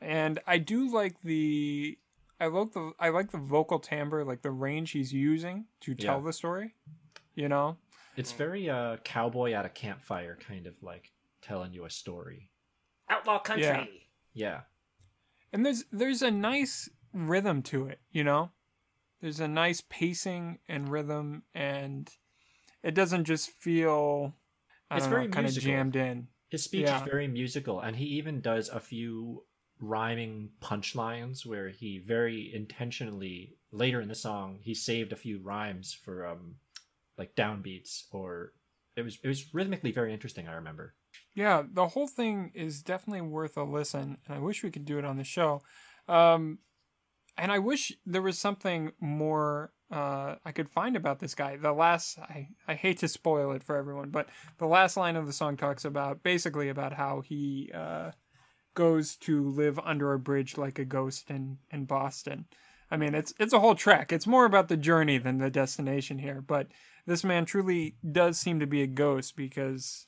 [0.00, 1.98] And I do like the
[2.40, 6.18] I like the I like the vocal timbre, like the range he's using to tell
[6.18, 6.24] Yeah.
[6.26, 6.74] the story.
[7.34, 7.76] You know?
[8.16, 12.48] It's very uh cowboy at a campfire kind of like telling you a story.
[13.08, 13.64] Outlaw country.
[13.64, 13.84] Yeah.
[14.32, 14.60] Yeah.
[15.52, 18.50] and there's there's a nice rhythm to it you know
[19.20, 22.08] there's a nice pacing and rhythm and
[22.84, 24.32] it doesn't just feel
[24.88, 26.98] I It's don't very know, kind of jammed in His speech Yeah.
[27.02, 29.44] is very musical, and he even does a few
[29.80, 35.92] rhyming punchlines where he very intentionally later in the song he saved a few rhymes
[36.04, 36.54] for um
[37.18, 38.52] like downbeats or
[38.96, 40.48] it was it was rhythmically very interesting.
[40.48, 40.94] I remember.
[41.34, 44.98] yeah the whole thing is definitely worth a listen and i wish we could do
[44.98, 45.62] it on the show
[46.08, 46.58] um
[47.38, 51.72] and i wish there was something more uh i could find about this guy the
[51.72, 55.32] last i i hate to spoil it for everyone but the last line of the
[55.32, 58.10] song talks about basically about how he uh
[58.80, 62.46] goes to live under a bridge like a ghost in in boston
[62.90, 66.18] i mean it's it's a whole trek it's more about the journey than the destination
[66.18, 66.66] here but
[67.06, 70.06] this man truly does seem to be a ghost because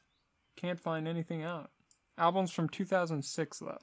[0.56, 1.70] can't find anything out.
[2.18, 3.78] Albums from 2006 though.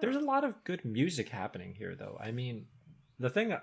[0.00, 2.18] There's a lot of good music happening here, though.
[2.22, 2.66] I mean,
[3.18, 3.56] the thing.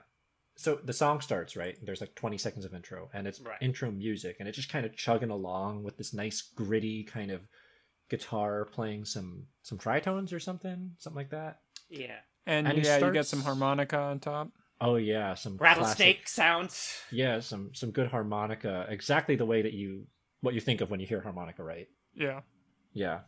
[0.55, 1.75] So the song starts right.
[1.83, 3.61] There's like 20 seconds of intro, and it's Right.
[3.61, 7.41] intro music, and it's just kind of chugging along with this nice gritty kind of
[8.17, 11.59] guitar playing some some tritones or something, something like that.
[11.89, 12.17] Yeah.
[12.45, 14.49] And, And he yeah, you get some harmonica on top.
[14.81, 17.01] Oh yeah, some Rattlesnake classic- sounds.
[17.11, 20.05] Yeah, some some good harmonica, exactly the way that you
[20.41, 21.87] what you think of when you hear harmonica, right?
[22.13, 22.41] Yeah.
[22.91, 23.19] Yeah.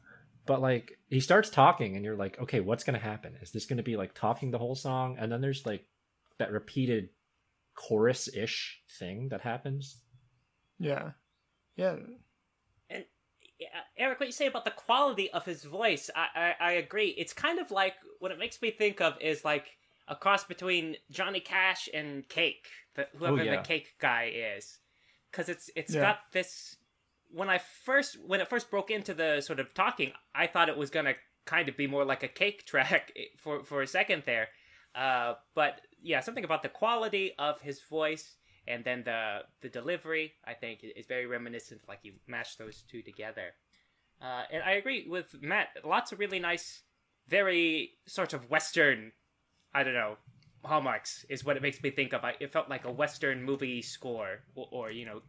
[0.46, 3.38] But like he starts talking and you're like, okay, what's gonna happen?
[3.42, 5.18] Is this gonna be like talking the whole song?
[5.20, 5.86] And then there's like
[6.38, 7.10] that repeated
[7.74, 10.02] chorus ish thing that happens.
[10.78, 11.12] Yeah.
[11.78, 11.96] Yeah.
[13.60, 17.10] And Eric, what you say about the quality of his voice, I, I I agree.
[17.18, 19.68] It's kind of like what it makes me think of is like
[20.08, 23.56] a cross between Johnny Cash and Cake, the, whoever Oh, yeah.
[23.58, 24.80] the Cake guy is,
[25.32, 26.02] because it's it's Yeah.
[26.02, 26.76] got this.
[27.32, 30.78] When I first when it first broke into the sort of talking, I thought it
[30.78, 31.16] was gonna
[31.46, 34.50] kind of be more like a Cake track for for a second there,
[34.96, 38.36] uh, but yeah, something about the quality of his voice
[38.68, 41.82] and then the the delivery I think is very reminiscent.
[41.88, 43.54] Like you mash those two together,
[44.22, 45.70] uh, and I agree with Matt.
[45.84, 46.82] Lots of really nice,
[47.28, 49.12] very sort of Western.
[49.74, 50.18] I don't know.
[50.64, 52.24] Hallmarks is what it makes me think of.
[52.24, 55.22] I, it felt like a Western movie score, or, or you know,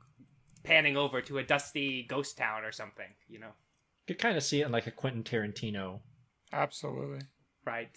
[0.63, 3.09] panning over to a dusty ghost town or something.
[3.29, 3.51] You know,
[4.09, 6.01] You could kind of see it in like a Quentin Tarantino.
[6.53, 7.21] Absolutely.
[7.67, 7.91] right?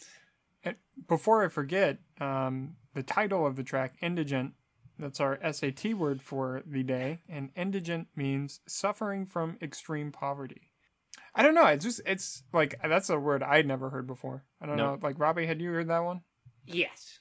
[0.64, 0.76] And
[1.08, 4.54] before I forget, um, the title of the track, Indigent,
[5.00, 10.70] that's our SAT word for the day, and indigent means suffering from extreme poverty.
[11.34, 11.66] I don't know.
[11.68, 14.44] It's just it's like that's a word I'd never heard before.
[14.62, 15.02] I don't Nope.
[15.02, 15.08] know.
[15.08, 16.22] Like Robbie, had you heard that one?
[16.66, 17.20] Yes,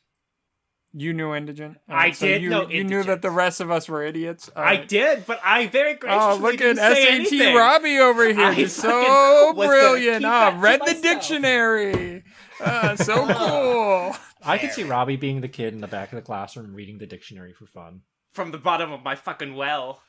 [0.92, 1.78] You knew indigent.
[1.88, 4.50] I Alright, so did you, know You knew that the rest of us were idiots.
[4.56, 7.54] I did, but I very graciously Oh, look at didn't say SAT anything.
[7.56, 10.22] Robbie over here, I just so brilliant.
[10.22, 11.02] keep Ah, that to read the myself.
[11.02, 12.24] dictionary.
[12.60, 14.16] Ah, so cool.
[14.44, 17.06] I could see Robbie being the kid in the back of the classroom reading the
[17.06, 18.02] dictionary for fun.
[18.32, 20.02] from the bottom of my fucking well.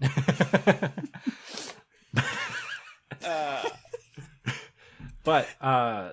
[3.24, 3.62] Uh,
[5.24, 6.12] but uh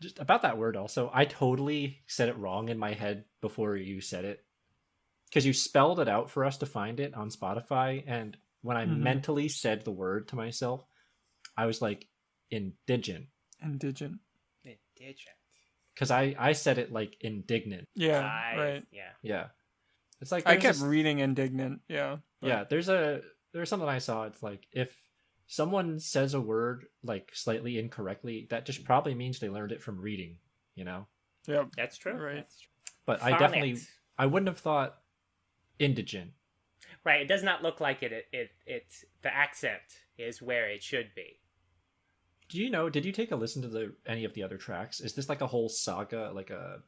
[0.00, 4.00] just about that word also i totally said it wrong in my head before you
[4.00, 4.42] said it
[5.28, 8.86] because you spelled it out for us to find it on spotify and when i
[8.86, 9.00] Mhm.
[9.00, 10.86] mentally said the word to myself
[11.58, 12.06] i was like
[12.50, 13.26] indigent
[13.62, 14.20] Indigent.
[14.64, 15.36] indigent.
[15.94, 18.86] Because i i said it like indignant Yeah, I- right.
[18.92, 19.10] Yeah.
[19.22, 19.46] yeah
[20.20, 21.80] it's like I kept this- reading indignant.
[21.88, 22.16] Yeah.
[22.40, 23.20] but- yeah there's a
[23.52, 24.94] there's something i saw it's like if
[25.46, 30.00] someone says a word like slightly incorrectly that just probably means they learned it from
[30.00, 30.38] reading
[30.74, 31.06] you know
[31.46, 32.14] Yeah, That's true.
[32.14, 32.36] Right.
[32.36, 32.70] That's true.
[33.06, 33.78] but i definitely
[34.16, 34.96] I wouldn't have thought
[35.78, 36.30] indigent
[37.04, 37.20] Right.
[37.20, 38.12] It does not look like it.
[38.12, 38.24] It.
[38.32, 38.50] It.
[38.66, 38.84] it
[39.22, 39.82] the accent
[40.16, 41.38] is where it should be.
[42.54, 42.88] Do you know?
[42.88, 45.00] Did you take a listen to the any of the other tracks?
[45.00, 46.82] Is this like a whole saga, like a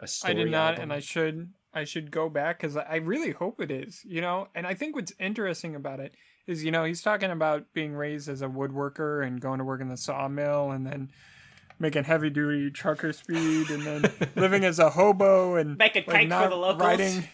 [0.00, 0.32] a story?
[0.32, 0.82] I did not, album?
[0.82, 1.52] and I should.
[1.72, 4.02] I should go back because I really hope it is.
[4.04, 6.12] You know, and I think what's interesting about it
[6.48, 9.80] is, you know, he's talking about being raised as a woodworker and going to work
[9.80, 11.12] in the sawmill, and then
[11.78, 16.32] making heavy duty trucker speed, and then living as a hobo and Making like, cake
[16.32, 16.82] for the locals.
[16.82, 17.28] Riding,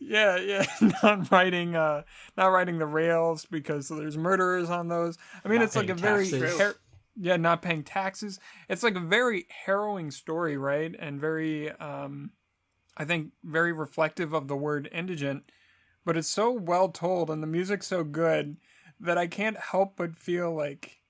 [0.00, 0.66] yeah, yeah,
[1.04, 2.02] not riding, uh,
[2.36, 5.18] not riding the rails because there's murderers on those.
[5.44, 6.74] I mean, Not it's like a paying very taxes.
[7.16, 8.40] Yeah, not paying taxes.
[8.68, 10.94] It's like a very harrowing story, right?
[10.98, 12.30] And very, um,
[12.96, 15.50] I think, very reflective of the word indigent.
[16.04, 18.56] But it's so well told, and the music's so good
[18.98, 21.00] that I can't help but feel like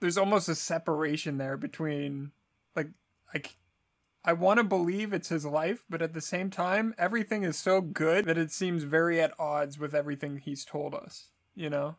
[0.00, 2.30] there's almost a separation there between,
[2.74, 2.88] like,
[3.34, 3.42] I,
[4.24, 7.80] I want to believe it's his life, but at the same time, everything is so
[7.80, 11.28] good that it seems very at odds with everything he's told us.
[11.54, 11.96] You know,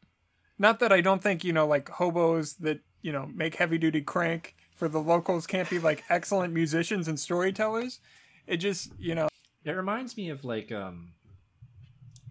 [0.57, 4.01] not that I don't think you know, like hobos that you know make heavy duty
[4.01, 7.99] crank for the locals can't be like excellent musicians and storytellers.
[8.47, 9.27] It just you know,
[9.63, 11.13] It reminds me of like um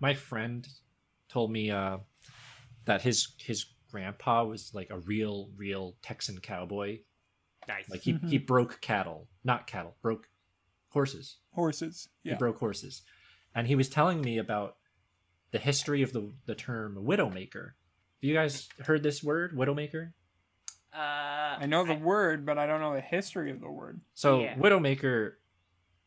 [0.01, 0.67] my friend
[1.29, 1.99] told me uh
[2.87, 7.01] that his his grandpa was like a real real Texan cowboy.
[7.67, 7.89] Nice.
[7.91, 10.29] Like he he broke cattle, not cattle, broke
[10.89, 11.37] horses.
[11.53, 12.09] horses.
[12.25, 13.03] He broke horses.
[13.55, 14.77] And he was telling me about
[15.51, 17.73] the history of the the term widowmaker.
[18.21, 20.13] Have you guys heard this word, widowmaker?
[20.95, 24.01] Uh, I know the word, but I don't know the history of the word.
[24.15, 24.57] So Yeah.
[24.57, 25.35] Widowmaker,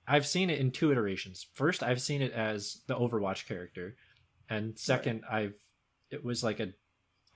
[0.08, 1.46] I've seen it in two iterations.
[1.54, 3.96] First, I've seen it as the Overwatch character,
[4.50, 5.56] and second, I've
[6.10, 6.74] it was like a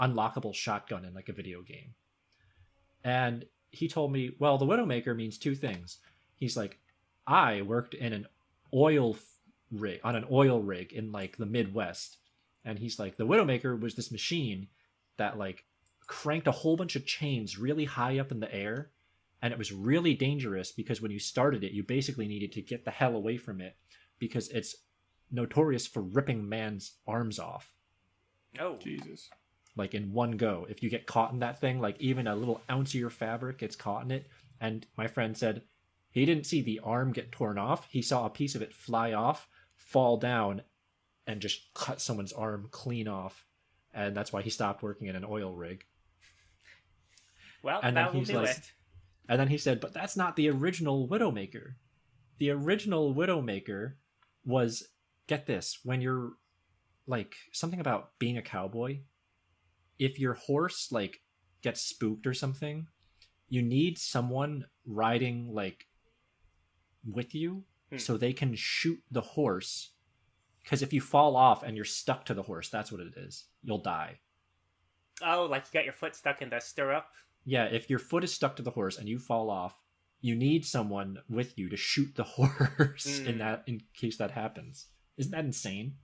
[0.01, 1.93] unlockable shotgun in like a video game.
[3.03, 5.99] And he told me, well, the Widowmaker means two things.
[6.35, 6.79] He's like,
[7.27, 8.27] I worked in an
[8.73, 9.15] oil
[9.71, 12.17] rig on an oil rig in like the Midwest,
[12.65, 14.67] and he's like, the Widowmaker was this machine
[15.17, 15.64] that like
[16.07, 18.91] cranked a whole bunch of chains really high up in the air
[19.41, 22.85] and it was really dangerous because when you started it you basically needed to get
[22.85, 23.75] the hell away from it
[24.19, 24.75] because it's
[25.31, 27.73] notorious for ripping man's arms off.
[28.59, 29.29] Oh, Jesus.
[29.75, 30.65] like in one go.
[30.69, 33.57] If you get caught in that thing like even a little ounce of your fabric
[33.57, 34.27] gets caught in it.
[34.61, 35.63] And my friend said
[36.11, 37.87] he didn't see the arm get torn off.
[37.89, 40.61] He saw a piece of it fly off fall down
[41.27, 43.45] and just cut someone's arm clean off.
[43.93, 45.85] And that's why he stopped working in an oil rig
[47.65, 48.71] well, and then he's like- it.
[49.27, 51.73] And then he said, but that's not the original Widowmaker.
[52.37, 53.93] The original Widowmaker
[54.45, 54.87] was,
[55.25, 56.33] get this, when you're
[57.07, 58.99] like something about being a cowboy,
[59.97, 61.21] if your horse like
[61.63, 62.85] gets spooked or something,
[63.49, 65.87] you need someone riding like
[67.03, 67.97] with you Hmm.
[67.97, 69.91] so they can shoot the horse.
[70.63, 73.45] Because if you fall off and you're stuck to the horse, that's what it is.
[73.63, 74.19] You'll die.
[75.23, 77.05] Oh, like you got your foot stuck in the stirrup.
[77.45, 79.75] Yeah, if your foot is stuck to the horse and you fall off,
[80.21, 83.37] you need someone with you to shoot the horse in Mm.
[83.39, 84.87] that in case that happens.
[85.17, 85.95] Isn't that insane?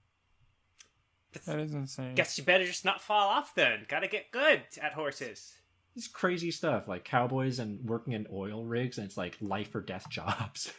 [1.45, 2.13] That is insane.
[2.15, 3.85] Guess you better just not fall off then.
[3.87, 5.53] Gotta get good at horses.
[5.95, 9.81] It's crazy stuff like cowboys and working in oil rigs and it's like life or
[9.81, 10.71] death jobs.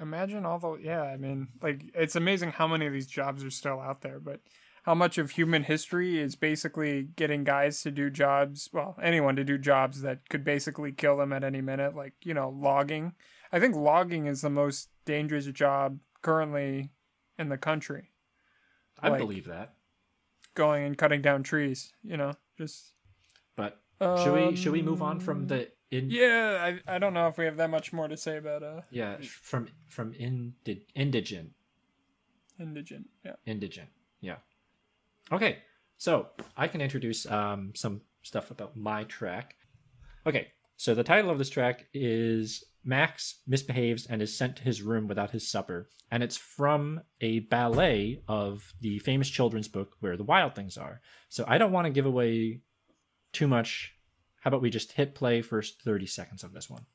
[0.00, 1.02] Imagine all the yeah.
[1.02, 4.40] I mean, like it's amazing how many of these jobs are still out there, but
[4.86, 9.42] how much of human history is basically getting guys to do jobs, well, anyone to
[9.44, 13.12] do jobs that could basically kill them at any minute, like you know, logging.
[13.52, 16.92] I think logging is the most dangerous job currently
[17.38, 18.12] in the country.
[19.00, 19.74] I Like- believe that.
[20.54, 22.94] Going and cutting down trees, you know, just.
[23.56, 27.12] But should we should we move on Um, from the in Yeah, I, I don't
[27.12, 30.86] know if we have that much more to say about uh yeah from from indi-
[30.94, 31.52] indigent
[32.58, 33.08] indigent.
[33.24, 33.34] Yeah.
[33.46, 34.36] indigent yeah
[35.32, 35.58] okay
[35.96, 39.54] so i can introduce um, some stuff about my track.
[40.26, 44.82] Okay so the title of this track is max misbehaves and is sent to his
[44.82, 50.16] room without his supper and it's from a ballet of the famous children's book where
[50.16, 51.00] the wild things are.
[51.28, 52.60] So i don't want to give away
[53.32, 53.94] too much.
[54.40, 56.86] How about we just hit play first 30 seconds of this one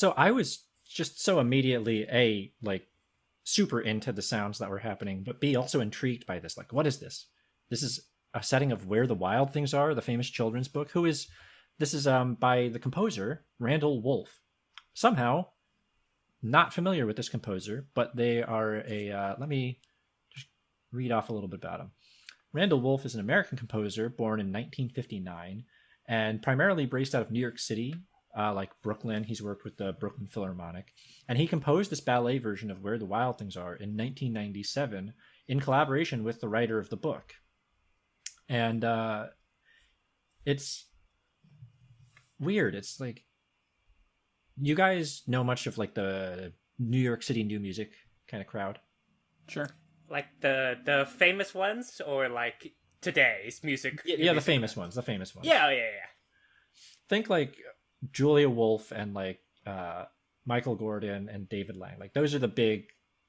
[0.00, 2.86] So I was just so immediately a like
[3.44, 6.56] super into the sounds that were happening, but b also intrigued by this.
[6.56, 7.26] Like, what is this?
[7.68, 10.90] This is a setting of Where the Wild Things Are, the famous children's book.
[10.92, 11.28] Who is
[11.78, 11.92] this?
[11.92, 14.40] Is um by the composer Randall Woolf.
[14.94, 15.48] Somehow,
[16.40, 19.10] not familiar with this composer, but they are a.
[19.10, 19.80] Uh, let me
[20.34, 20.46] just
[20.92, 21.90] read off a little bit about him.
[22.54, 25.62] Randall Woolf is an American composer born in 1959
[26.08, 27.94] and primarily based out of New York City,
[28.36, 29.24] uh, like Brooklyn.
[29.24, 30.92] He's worked with the Brooklyn Philharmonic.
[31.28, 35.12] And he composed this ballet version of Where the Wild Things Are in 1997
[35.48, 37.34] in collaboration with the writer of the book.
[38.48, 39.26] And uh,
[40.44, 40.86] it's
[42.38, 42.74] weird.
[42.74, 43.24] It's like,
[44.60, 47.92] you guys know much of like the New York City new music
[48.28, 48.78] kind of crowd?
[49.48, 49.68] Sure.
[50.08, 54.02] Like the the famous ones, or like today's music?
[54.04, 54.42] Yeah, the music?
[54.42, 54.94] famous ones.
[54.94, 55.46] The famous ones.
[55.46, 56.08] Yeah, yeah, yeah.
[57.08, 57.56] think like
[58.12, 60.04] Julia Wolfe and like uh,
[60.46, 61.98] Michael Gordon and David Lang.
[61.98, 62.86] Like those are the big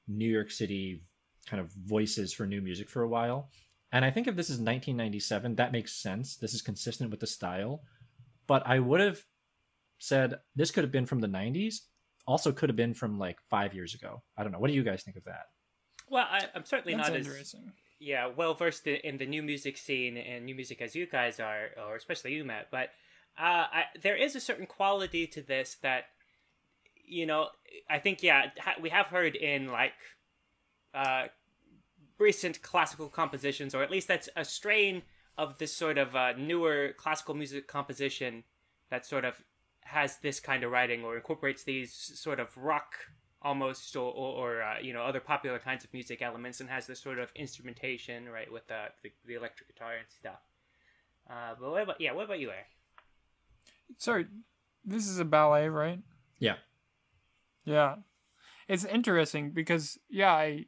[0.08, 1.04] New York City
[1.46, 3.50] kind of voices for new music for a while.
[3.92, 6.36] And I think if this is 1997, that makes sense.
[6.36, 7.82] This is consistent with the style.
[8.46, 9.20] But I would have
[9.98, 11.76] said this could have been from the 90s.
[12.26, 14.22] Also, could have been from like five years ago.
[14.36, 14.58] I don't know.
[14.58, 15.46] What do you guys think of that?
[16.08, 17.54] Well, I, I'm certainly That's not as
[17.98, 21.40] yeah well versed in, in the new music scene and new music as you guys
[21.40, 22.68] are, or especially you, Matt.
[22.70, 22.90] But
[23.38, 26.04] uh, I, there is a certain quality to this that
[27.06, 27.48] you know.
[27.88, 29.94] I think yeah, we have heard in like
[30.94, 31.26] uh,
[32.18, 35.02] recent classical compositions, or at least that's a strain
[35.38, 38.44] of this sort of uh, newer classical music composition
[38.90, 39.42] that sort of
[39.80, 42.94] has this kind of writing or incorporates these sort of rock
[43.40, 46.86] almost or, or, or uh, you know other popular kinds of music elements and has
[46.86, 50.40] this sort of instrumentation right with uh, the, the electric guitar and stuff
[51.28, 52.66] uh, but what about yeah what about you Eric?
[53.98, 54.26] Sorry,
[54.84, 56.00] this is a ballet, right?
[56.38, 56.56] Yeah.
[57.64, 57.96] Yeah.
[58.68, 60.66] It's interesting because yeah, I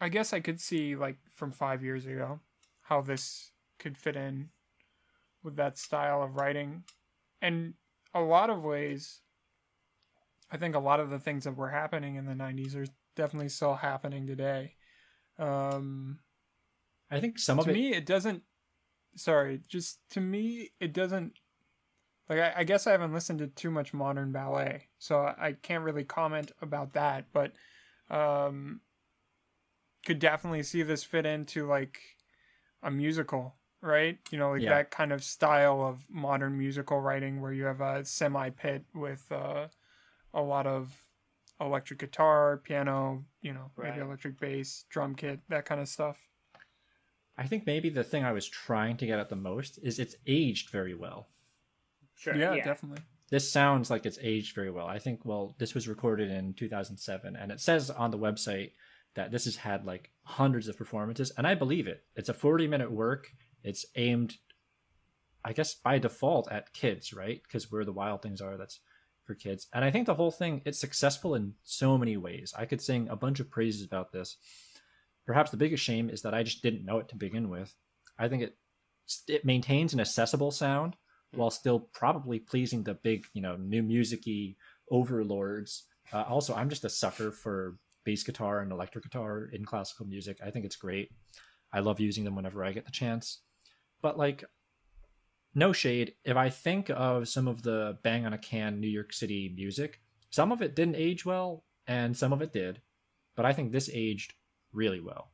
[0.00, 2.40] I guess I could see like from 5 years ago
[2.82, 4.50] how this could fit in
[5.42, 6.84] with that style of writing.
[7.40, 7.74] And
[8.14, 9.20] a lot of ways
[10.50, 13.48] I think a lot of the things that were happening in the 90s are definitely
[13.50, 14.74] still happening today.
[15.38, 16.18] Um
[17.10, 17.74] I think some of to it.
[17.74, 18.42] me it doesn't
[19.16, 21.32] sorry just to me it doesn't
[22.30, 25.52] like I, I guess i haven't listened to too much modern ballet so i, I
[25.52, 27.52] can't really comment about that but
[28.08, 28.80] um
[30.06, 32.00] could definitely see this fit into like
[32.82, 34.70] a musical right you know like Yeah.
[34.70, 39.30] that kind of style of modern musical writing where you have a semi pit with
[39.30, 39.66] uh,
[40.32, 40.96] a lot of
[41.60, 46.16] electric guitar piano you know maybe electric bass drum kit that kind of stuff
[47.38, 50.14] I think maybe the thing I was trying to get at the most is it's
[50.26, 51.28] aged very well.
[52.20, 54.86] Sure yeah, yeah, definitely this sounds like it's aged very well.
[54.86, 58.72] I think, well, this was recorded in 2007, and it says on the website
[59.14, 62.02] that this has had like hundreds of performances, and I believe it.
[62.16, 63.30] It's a 40 minute work.
[63.62, 64.34] It's aimed,
[65.44, 67.40] I guess, by default at kids, right?
[67.42, 68.80] Because where the wild things are, that's
[69.24, 69.68] for kids.
[69.72, 72.52] And I think the whole thing, it's successful in so many ways.
[72.56, 74.38] I could sing a bunch of praises about this.
[75.24, 77.74] Perhaps the biggest shame is that I just didn't know it to begin with.
[78.18, 78.56] I think it
[79.28, 80.94] it maintains an accessible sound
[81.34, 84.56] while still probably pleasing the big, you know, new musicy
[84.90, 85.84] overlords.
[86.12, 90.38] Uh, also, I'm just a sucker for bass guitar and electric guitar in classical music.
[90.44, 91.10] I think it's great.
[91.72, 93.40] I love using them whenever I get the chance.
[94.02, 94.44] But like,
[95.54, 96.14] no shade.
[96.24, 100.00] If I think of some of the bang on a can New York City music,
[100.30, 102.80] some of it didn't age well, and some of it did.
[103.36, 104.34] But I think this aged
[104.72, 105.32] really well.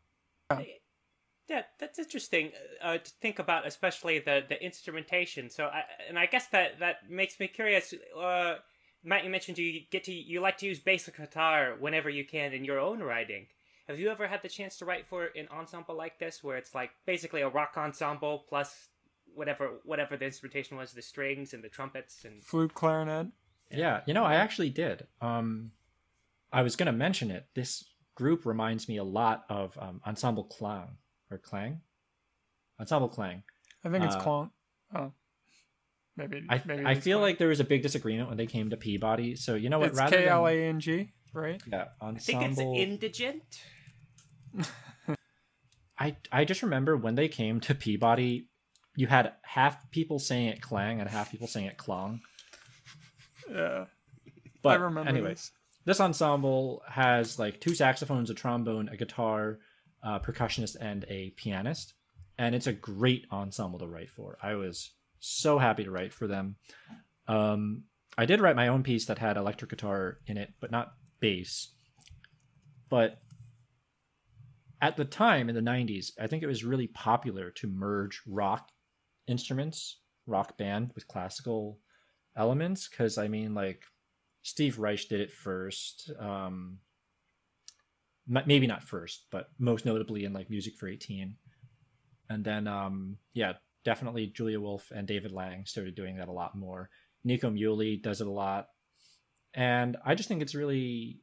[1.49, 2.51] Yeah, that's interesting
[2.83, 5.49] uh, to think about, especially the the instrumentation.
[5.49, 7.95] So, I, and I guess that that makes me curious.
[8.19, 8.57] Uh,
[9.05, 12.53] Matt, you mentioned you get to you like to use basic guitar whenever you can
[12.53, 13.47] in your own writing.
[13.87, 16.75] Have you ever had the chance to write for an ensemble like this, where it's
[16.75, 18.89] like basically a rock ensemble plus
[19.33, 23.29] whatever whatever the instrumentation was, the strings and the trumpets and flute clarinet
[23.71, 25.07] Yeah, you know, I actually did.
[25.21, 25.71] Um,
[26.53, 27.47] I was going to mention it.
[27.55, 27.85] This
[28.17, 30.97] group reminds me a lot of um, Ensemble Klang
[31.31, 31.81] or Clang,
[32.81, 33.43] Ensemble Clang.
[33.85, 34.51] I think it's Uh, clone.
[34.95, 35.13] Oh,
[36.17, 36.45] maybe.
[36.49, 37.31] I maybe I feel Klang.
[37.31, 39.37] like there was a big disagreement when they came to Peabody.
[39.37, 39.89] So you know what?
[39.91, 41.63] it's rather K than- L A N G, right?
[41.71, 42.45] yeah, ensemble.
[42.45, 42.61] I think it's
[42.91, 43.61] indigent.
[45.99, 48.49] I I just remember when they came to Peabody,
[48.97, 52.21] you had half people saying it Clang and half people saying it Clong.
[53.51, 53.87] Yeah,
[54.63, 55.53] But I remember anyway, this.
[55.85, 59.59] this ensemble has like two saxophones, a trombone, a guitar,
[60.03, 61.95] a percussionist, and a pianist,
[62.39, 64.37] and it's a great ensemble to write for.
[64.43, 66.57] I was so happy to write for them.
[67.29, 67.85] Um,
[68.19, 71.73] I did write my own piece that had electric guitar in it, but not bass.
[72.89, 73.19] But
[74.81, 78.71] at the time in the 90s, I think it was really popular to merge rock
[79.27, 81.79] instruments, rock band with classical
[82.37, 83.85] elements cuz I mean like
[84.43, 86.11] Steve Reich did it first.
[86.19, 86.81] Um
[88.27, 91.37] maybe not first, but most notably in like Music for 18.
[92.29, 93.55] And then um yeah,
[93.85, 96.91] definitely Julia Wolfe and David Lang started doing that a lot more.
[97.25, 98.69] Nico Muhly does it a lot.
[99.55, 101.21] And I just think it's really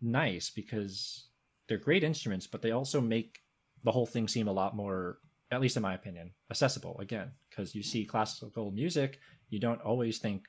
[0.00, 1.28] nice because
[1.68, 3.38] they're great instruments, but they also make
[3.84, 5.18] the whole thing seem a lot more,
[5.50, 7.30] at least in my opinion, accessible again.
[7.48, 9.18] Because you see classical music,
[9.48, 10.44] you don't always think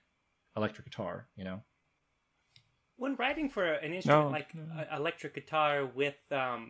[0.57, 1.61] electric guitar, you know?
[3.02, 4.64] When writing for an instrument No, like no.
[4.91, 6.62] a electric guitar with um,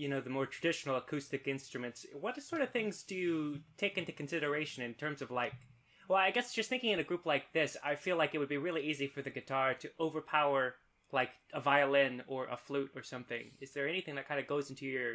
[0.00, 3.36] you know the more traditional acoustic instruments what sort of things do you
[3.82, 5.52] take into consideration in terms of like
[6.08, 8.48] well i guess just thinking in a group like this i feel like it would
[8.56, 10.64] be really easy for the guitar to overpower
[11.18, 14.70] like a violin or a flute or something is there anything that kind of goes
[14.70, 15.12] into your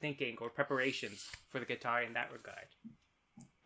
[0.00, 1.18] thinking or preparations
[1.50, 2.68] for the guitar in that regard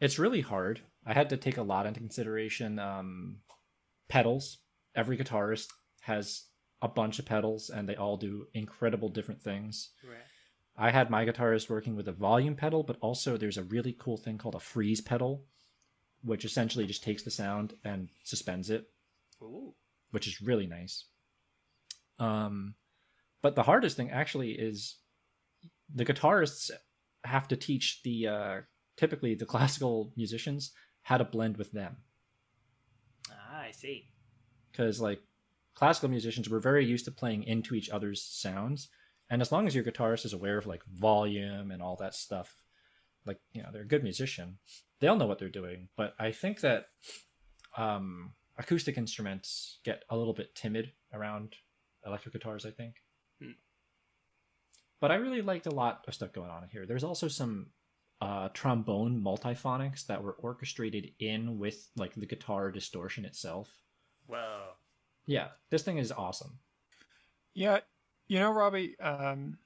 [0.07, 0.76] It's really hard.
[1.11, 2.78] I had to take a lot into consideration.
[2.78, 3.11] Um,
[4.09, 4.45] pedals.
[4.95, 5.68] Every guitarist
[6.01, 6.44] has
[6.82, 9.90] a bunch of pedals, and they all do incredible different things.
[10.05, 10.20] right
[10.76, 14.16] I had my guitarist working with a volume pedal, but also there's a really cool
[14.16, 15.44] thing called a freeze pedal,
[16.22, 18.88] which essentially just takes the sound and suspends it,
[19.42, 19.74] Ooh.
[20.11, 21.05] which is really nice.
[22.18, 22.76] Um,
[23.42, 24.96] but the hardest thing actually is
[25.94, 26.70] the guitarists
[27.24, 28.61] have to teach the uh,
[28.96, 30.72] typically the classical musicians
[31.03, 31.96] how to blend with them
[33.30, 34.07] ah i see
[34.70, 35.20] because like
[35.74, 38.88] classical musicians were very used to playing into each other's sounds.
[39.30, 42.54] And as long as your guitarist is aware of like volume and all that stuff
[43.26, 44.58] like you know they're a good musician.
[44.98, 45.88] They'll know what they're doing.
[45.96, 46.86] But i think that
[47.76, 51.54] um acoustic instruments get a little bit timid around
[52.04, 52.96] electric guitars i think.
[53.40, 53.52] Hmm.
[55.00, 56.86] but i really liked a lot of stuff going on here.
[56.86, 57.68] There's also some
[58.22, 63.70] uh, trombone multiphonics that were orchestrated in with like the guitar distortion itself.
[64.26, 64.69] Whoa
[65.26, 66.58] yeah, this thing is awesome.
[67.54, 67.80] Yeah,
[68.28, 69.58] you know, Robbie, um,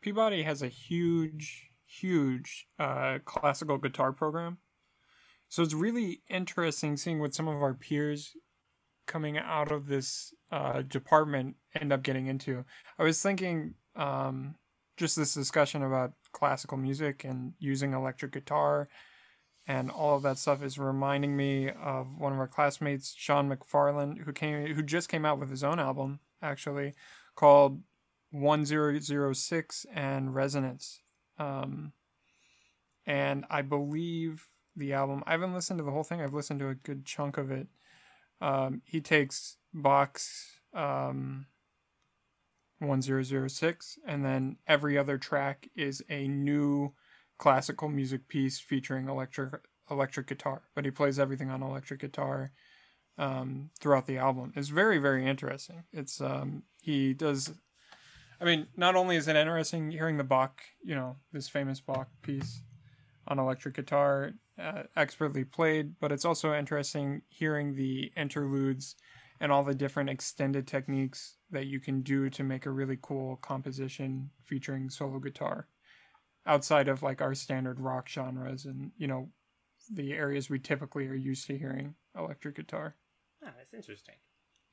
[0.00, 4.58] Peabody has a huge, huge uh, classical guitar program.
[5.48, 8.36] So it's really interesting seeing what some of our peers
[9.06, 12.64] coming out of this uh, department end up getting into.
[12.98, 14.54] I was thinking um,
[14.96, 18.88] just this discussion about classical music and using electric guitar
[19.68, 24.24] and all of that stuff is reminding me of one of our classmates, Sean McFarland,
[24.24, 26.94] who came who just came out with his own album actually
[27.36, 27.82] called
[28.30, 31.02] 1006 and Resonance.
[31.38, 31.92] Um,
[33.06, 36.68] and I believe the album, I haven't listened to the whole thing, I've listened to
[36.68, 37.68] a good chunk of it.
[38.40, 41.46] Um, he takes Bach's um,
[42.78, 46.94] 1006, and then every other track is a new
[47.38, 49.60] classical music piece featuring electric
[49.90, 52.52] electric guitar, but he plays everything on electric guitar
[53.16, 54.52] um, throughout the album.
[54.56, 55.84] It's very very interesting.
[55.92, 57.52] It's um, he does.
[58.40, 62.08] I mean, not only is it interesting hearing the Bach, you know, this famous Bach
[62.22, 62.62] piece
[63.26, 64.32] on electric guitar,
[64.62, 68.94] uh, expertly played, but it's also interesting hearing the interludes
[69.40, 73.36] and all the different extended techniques that you can do to make a really cool
[73.36, 75.66] composition featuring solo guitar
[76.46, 79.28] outside of like our standard rock genres and you know
[79.92, 82.94] the areas we typically are used to hearing electric guitar
[83.44, 84.14] ah, that's interesting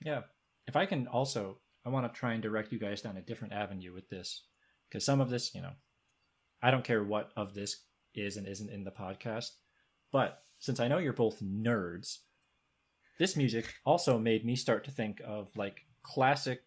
[0.03, 0.21] Yeah.
[0.67, 3.53] If I can also, I want to try and direct you guys down a different
[3.53, 4.45] avenue with this.
[4.89, 5.73] Because some of this, you know,
[6.61, 9.49] I don't care what of this is and isn't in the podcast.
[10.11, 12.17] But since I know you're both nerds,
[13.19, 16.61] this music also made me start to think of like classic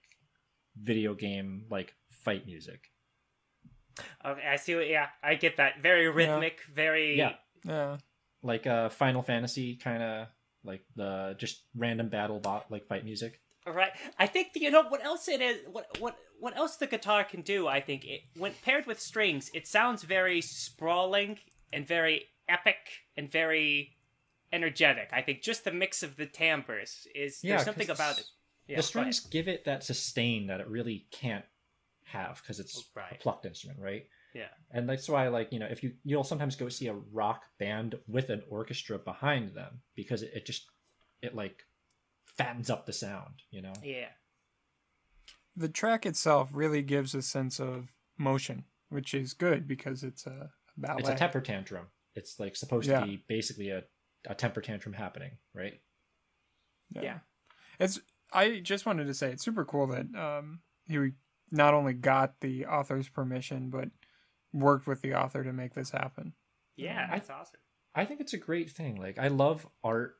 [0.81, 2.81] video game, like fight music.
[4.25, 7.33] Okay i see what yeah i get that very rhythmic very Yeah.
[7.65, 7.97] yeah
[8.43, 10.29] Like uh, Final Fantasy kind of
[10.65, 13.41] like the just random battle bot like fight music.
[13.67, 13.91] Right.
[14.19, 15.59] I think you know what else it is.
[15.71, 17.67] What what what else the guitar can do?
[17.67, 21.39] I think it when paired with strings, it sounds very sprawling
[21.73, 22.77] and very epic
[23.17, 23.97] and very
[24.53, 25.09] energetic.
[25.13, 28.27] I think just the mix of the timbres is Yeah, there's something about it.
[28.69, 31.45] Yeah, the strings give it that sustain that it really can't
[32.09, 34.07] have because it's a plucked instrument, right?
[34.35, 34.49] Yeah.
[34.71, 37.97] And that's why, like you know, if you you'll sometimes go see a rock band
[38.07, 40.67] with an orchestra behind them because it, it just
[41.23, 41.63] it like
[42.37, 43.73] fattens up the sound, you know.
[43.83, 44.09] Yeah.
[45.57, 50.51] the track itself really gives a sense of motion which is good because it's a
[50.77, 51.87] ballet It's a temper tantrum.
[52.15, 53.01] It's like supposed Yeah.
[53.01, 53.83] to be basically a,
[54.27, 55.81] a temper tantrum happening, right?
[56.91, 57.19] Yeah.
[57.79, 58.01] It's
[58.33, 61.11] I just wanted to say it's super cool that um he
[61.51, 63.89] not only got the author's permission but
[64.53, 66.33] worked with the author to make this happen.
[66.77, 67.61] Yeah, I- that's awesome.
[67.95, 68.97] I think it's a great thing.
[68.97, 70.17] Like I love art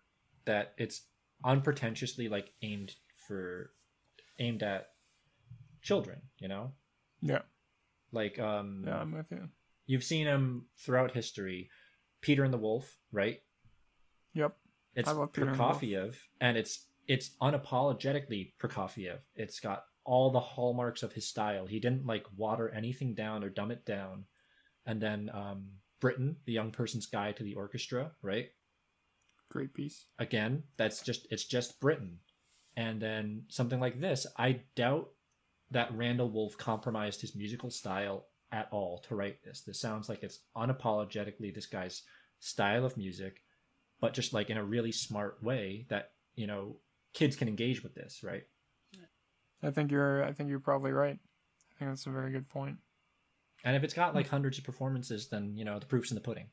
[0.47, 1.03] that it's
[1.45, 2.95] unpretentiously like aimed
[3.27, 3.71] for
[4.39, 4.89] aimed at
[5.83, 6.73] children, you know?
[7.21, 7.43] Yeah.
[8.13, 9.49] Like um Yeah, I'm with you.
[9.87, 11.71] you've seen him throughout history.
[12.21, 13.41] Peter and the Wolf, right?
[14.35, 14.57] Yep.
[14.95, 16.29] It's I love Peter and the Wolf.
[16.41, 19.19] And it's it's unapologetically Prokofiev.
[19.37, 21.67] It's got all the hallmarks of his style.
[21.67, 24.25] He didn't like water anything down or dumb it down.
[24.87, 25.61] And then um
[26.01, 28.49] Britten, the young person's guide to the orchestra, right?
[29.51, 30.07] Great piece.
[30.19, 32.19] again that's just it's just britten
[32.77, 35.09] and then something like this i doubt
[35.71, 40.23] that randall woolf compromised his musical style at all to write this this sounds like
[40.23, 42.03] it's unapologetically this guy's
[42.41, 43.43] style of music
[44.01, 46.77] but just like in a really smart way that you know
[47.15, 48.45] kids can engage with this right
[49.63, 51.19] I think you're I think you're probably right.
[51.19, 52.77] I think that's a very good point.
[53.65, 56.21] and if it's got like hundreds of performances then you know the proof's in the
[56.21, 56.47] pudding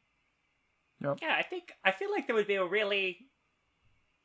[1.22, 3.18] Yeah, I think I feel like there would be a really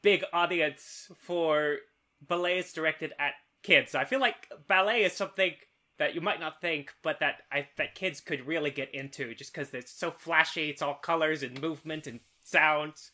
[0.02, 1.76] big audience for
[2.22, 3.94] ballets directed at kids.
[3.94, 5.52] I feel like ballet is something
[5.98, 9.52] that you might not think, but that I that kids could really get into just
[9.52, 10.70] because it's so flashy.
[10.70, 13.10] It's all colors and movement and sounds.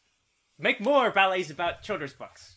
[0.58, 2.56] Make more ballets about children's books.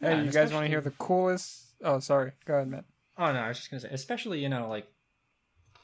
[0.00, 1.64] Hey, Yeah, you guys want to hear the coolest?
[1.82, 2.32] Oh, sorry.
[2.44, 2.84] Go ahead, Matt.
[3.18, 4.86] Oh no, I was just gonna say, especially you know, like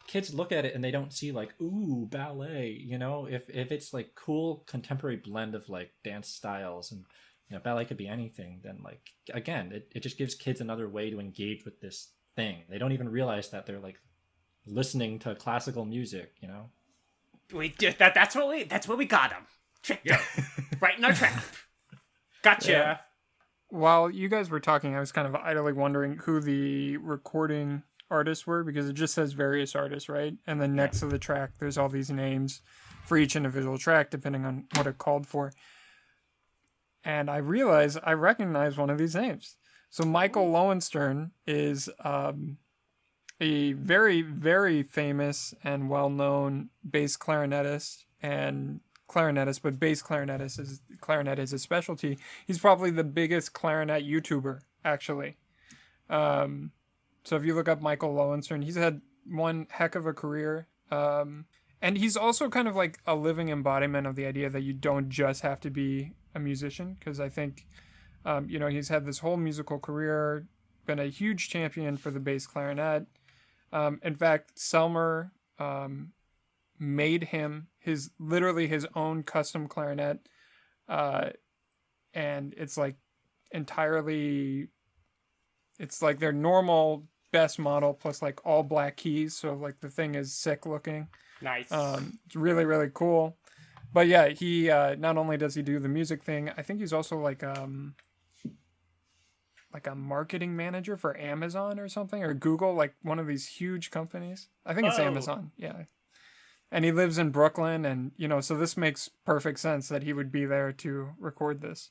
[0.06, 2.70] kids look at it and they don't see like ooh ballet.
[2.70, 7.04] You know, if if it's like cool contemporary blend of like dance styles and
[7.48, 10.88] you know ballet could be anything, then like again, it, it just gives kids another
[10.88, 12.62] way to engage with this thing.
[12.68, 13.98] They don't even realize that they're like
[14.66, 16.34] listening to classical music.
[16.40, 16.70] You know.
[17.52, 18.14] We did that.
[18.14, 18.64] That's what we.
[18.64, 19.46] That's what we got them.
[19.82, 20.18] Tricked them
[20.80, 21.44] right in our trap.
[22.42, 22.70] Gotcha.
[22.70, 22.96] Yeah.
[23.68, 28.46] While you guys were talking, I was kind of idly wondering who the recording artists
[28.46, 30.34] were because it just says various artists, right?
[30.46, 32.62] And then next to the track, there's all these names
[33.04, 35.52] for each individual track, depending on what it called for.
[37.04, 39.56] And I realized I recognize one of these names.
[39.90, 42.58] So Michael Lowenstern is um,
[43.40, 51.38] a very, very famous and well-known bass clarinetist and clarinetist, but bass clarinetist is clarinet
[51.38, 52.18] is his specialty.
[52.46, 55.36] He's probably the biggest clarinet YouTuber, actually.
[56.10, 56.72] Um,
[57.24, 60.68] so if you look up Michael Lowenstern, he's had one heck of a career.
[60.90, 61.46] Um,
[61.82, 65.08] and he's also kind of like a living embodiment of the idea that you don't
[65.08, 67.66] just have to be a musician, because I think,
[68.24, 70.46] um, you know, he's had this whole musical career,
[70.86, 73.06] been a huge champion for the bass clarinet.
[73.72, 76.12] Um, in fact, Selmer um,
[76.78, 80.18] made him his literally his own custom clarinet
[80.88, 81.30] uh
[82.12, 82.96] and it's like
[83.52, 84.68] entirely
[85.78, 90.14] it's like their normal best model plus like all black keys so like the thing
[90.16, 91.06] is sick looking
[91.40, 91.70] Nice.
[91.70, 93.36] um it's really really cool
[93.92, 96.92] but yeah he uh not only does he do the music thing i think he's
[96.92, 97.94] also like um
[99.72, 103.90] like a marketing manager for amazon or something or google like one of these huge
[103.90, 105.04] companies i think it's Oh.
[105.04, 105.84] amazon yeah
[106.70, 110.12] and he lives in brooklyn and you know so this makes perfect sense that he
[110.12, 111.90] would be there to record this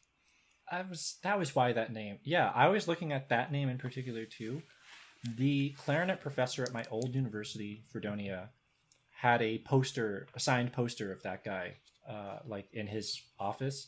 [0.72, 2.20] I was that was why that name.
[2.24, 4.62] Yeah, I was looking at that name in particular too.
[5.38, 8.50] The clarinet professor at my old university, Fredonia,
[9.12, 11.76] had a poster, a signed poster of that guy,
[12.08, 13.88] uh, like in his office,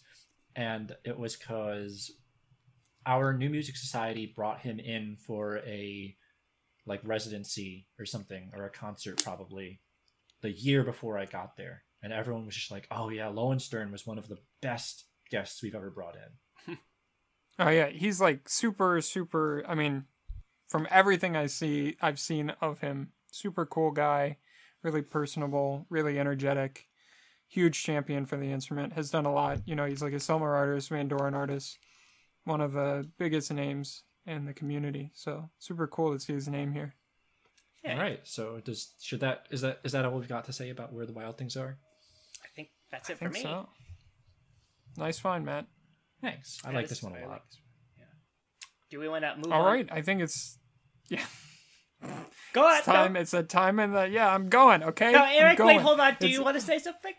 [0.55, 2.11] and it was because
[3.05, 6.15] our New Music Society brought him in for a
[6.85, 9.79] like residency or something or a concert probably
[10.41, 14.05] the year before I got there, and everyone was just like, "Oh yeah, Lowenstern was
[14.05, 16.77] one of the best guests we've ever brought in."
[17.59, 20.05] oh yeah he's like super super i mean
[20.67, 24.37] from everything i see i've seen of him super cool guy
[24.83, 26.87] really personable really energetic
[27.47, 30.53] huge champion for the instrument has done a lot you know he's like a Selmer
[30.53, 31.79] artist van artist
[32.43, 36.73] one of the biggest names in the community so super cool to see his name
[36.73, 36.93] here
[37.87, 37.93] Yeah.
[37.95, 38.19] All right.
[38.23, 41.05] So does should that is that is that all we've got to say about where
[41.05, 41.77] the wild things are?
[42.43, 43.41] I think that's i it for think me.
[43.41, 43.69] so
[44.97, 45.65] nice find matt
[46.21, 46.59] Thanks.
[46.65, 47.43] I That like this one a lot.
[47.49, 48.05] this one, yeah.
[48.89, 49.65] Do we want to move all on?
[49.73, 50.57] right i think it's
[51.09, 51.25] yeah
[52.53, 52.77] Go on.
[52.77, 55.59] it's time No, it's a time in the yeah i'm going okay no I'm Eric,
[55.59, 56.11] wait, hold on.
[56.19, 57.13] Do It's- you want to say something?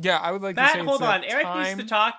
[0.00, 1.24] Yeah, I would like to Matt, say hold it's a on.
[1.24, 1.62] Eric time...
[1.76, 2.14] needs to talk.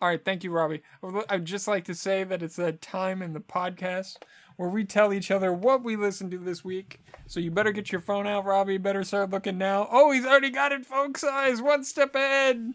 [0.00, 0.82] All right, thank you, Robbie.
[1.02, 4.16] I would- I'd just like to say that it's that time in the podcast
[4.60, 7.00] where we tell each other what we listened to this week.
[7.26, 8.76] So you better get your phone out, Robbie.
[8.76, 9.88] Better start looking now.
[9.90, 11.22] Oh, he's already got it folks.
[11.22, 12.74] size, one step ahead.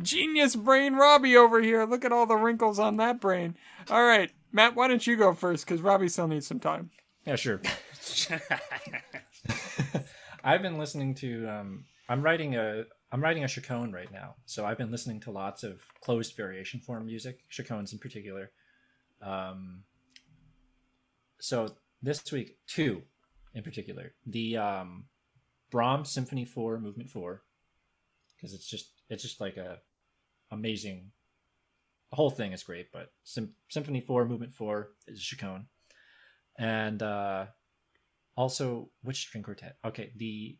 [0.00, 1.86] Genius brain Robbie over here.
[1.86, 3.56] Look at all the wrinkles on that brain.
[3.90, 5.66] All right, Matt, why don't you go first?
[5.66, 6.90] Because Robbie still needs some time.
[7.26, 7.60] Yeah, sure.
[10.44, 11.48] I've been listening to.
[11.48, 12.84] Um, I'm writing a.
[13.10, 16.78] I'm writing a chaconne right now, so I've been listening to lots of closed variation
[16.78, 18.52] form music, chaconnes in particular.
[19.20, 19.82] Um,
[21.44, 21.68] so
[22.00, 23.02] this week, two
[23.54, 25.04] in particular, the um,
[25.70, 27.42] Brahms Symphony Four, Movement Four,
[28.34, 29.78] because it's just it's just like a
[30.50, 31.10] amazing.
[32.10, 35.66] The whole thing is great, but Sym- Symphony Four, Movement Four is a chaconne,
[36.58, 37.46] and uh,
[38.36, 39.76] also which string quartet?
[39.84, 40.56] Okay, the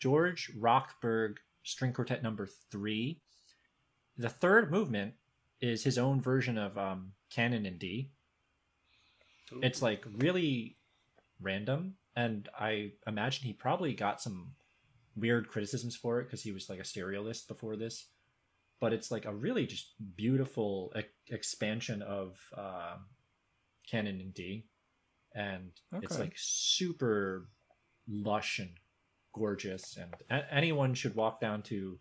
[0.00, 3.20] George Rochberg string quartet number three.
[4.16, 5.14] The third movement
[5.60, 8.10] is his own version of um, Canon in D.
[9.62, 10.76] It's like really
[11.40, 14.54] random, and I imagine he probably got some
[15.16, 18.08] weird criticisms for it because he was like a serialist before this.
[18.80, 22.96] But it's like a really just beautiful e- expansion of uh,
[23.90, 24.66] Canon in D,
[25.34, 25.70] and
[26.02, 27.48] it's like super
[28.08, 28.70] lush and
[29.34, 29.96] gorgeous.
[29.98, 31.98] And a- anyone should walk down to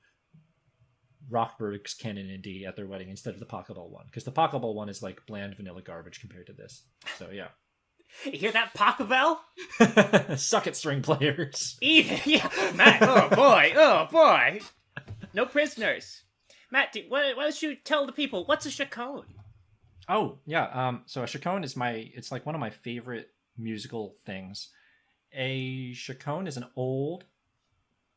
[1.29, 4.73] Rochberg's Canon in D at their wedding instead of the Pachelbel one because the Pachelbel
[4.73, 6.83] one is like bland vanilla garbage compared to this.
[7.17, 7.47] So yeah.
[8.25, 9.37] You hear that, Pachelbel?
[10.35, 11.77] Suck it, string players.
[11.81, 12.25] Eat.
[12.25, 13.03] Yeah, Matt.
[13.03, 13.71] Oh boy.
[13.75, 14.61] Oh boy.
[15.35, 16.23] No prisoners.
[16.71, 19.25] Matt, do, why, why don't you tell the people what's a chaconne?
[20.07, 20.65] Oh yeah.
[20.73, 21.03] Um.
[21.05, 22.09] So a chaconne is my.
[22.15, 24.69] It's like one of my favorite musical things.
[25.33, 27.25] A chaconne is an old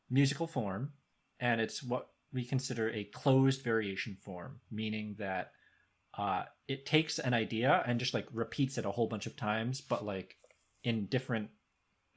[0.09, 0.93] musical form,
[1.39, 5.51] and it's what we consider a closed variation form, meaning that
[6.17, 9.81] uh, it takes an idea and just like repeats it a whole bunch of times,
[9.81, 10.37] but like
[10.83, 11.49] in different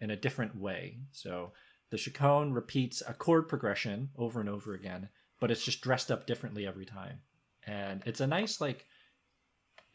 [0.01, 0.99] in a different way.
[1.13, 1.53] So
[1.91, 5.09] the chaconne repeats a chord progression over and over again,
[5.41, 7.21] but it's just dressed up differently every time.
[7.67, 8.87] And it's a nice like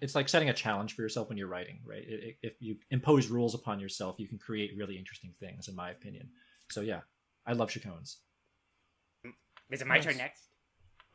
[0.02, 2.04] it's like setting a challenge for yourself when you're writing, right?
[2.08, 5.76] It, it- if you impose rules upon yourself, you can create really interesting things, in
[5.76, 6.30] my opinion.
[6.72, 7.02] So yeah,
[7.46, 8.18] I love chaconnes.
[9.72, 10.04] Is it my Nice.
[10.06, 10.44] turn next?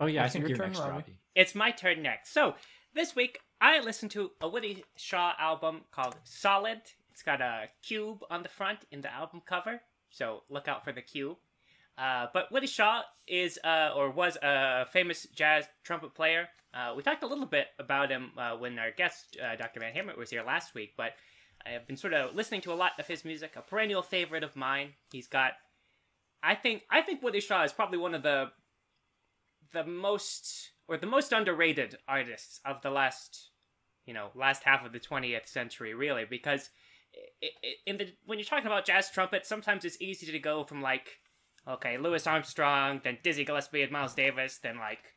[0.00, 0.92] Oh yeah, I It's think your you're turn, next, Robbie.
[0.92, 1.18] Robbie.
[1.34, 2.32] It's my turn next.
[2.32, 2.54] So
[2.94, 6.80] this week I listened to a Woody Shaw album called Solid.
[7.10, 9.80] It's got a cube on the front in the album cover,
[10.10, 11.36] so look out for the cube.
[11.96, 16.48] Uh, but Woody Shaw is uh, or was a famous jazz trumpet player.
[16.74, 19.80] Uh, we talked a little bit about him uh, when our guest uh, Dr.
[19.80, 21.12] Van Hammer was here last week, but
[21.64, 23.54] I have been sort of listening to a lot of his music.
[23.56, 24.90] A perennial favorite of mine.
[25.10, 25.52] He's got,
[26.46, 28.50] I think, I think Woody Shaw is probably one of the
[29.72, 33.50] the most or the most underrated artists of the last
[34.06, 36.70] you know last half of the 20th century really because
[37.84, 41.18] in the when you're talking about jazz trumpet sometimes it's easy to go from like
[41.68, 45.14] okay louis armstrong then dizzy gillespie and miles davis then like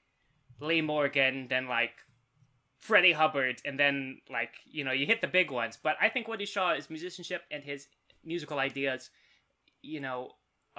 [0.60, 1.92] lee morgan then like
[2.80, 5.78] freddie hubbard and then like you know you hit the big ones.
[5.82, 7.88] But i think woody shaw his musicianship and his
[8.24, 9.10] musical ideas
[9.82, 10.32] you know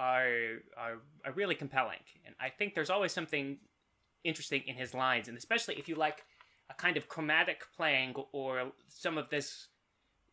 [0.08, 3.58] are are, are really compelling and i think there's always something
[4.24, 6.24] interesting in his lines, and especially if you like
[6.68, 9.68] a kind of chromatic playing or some of this,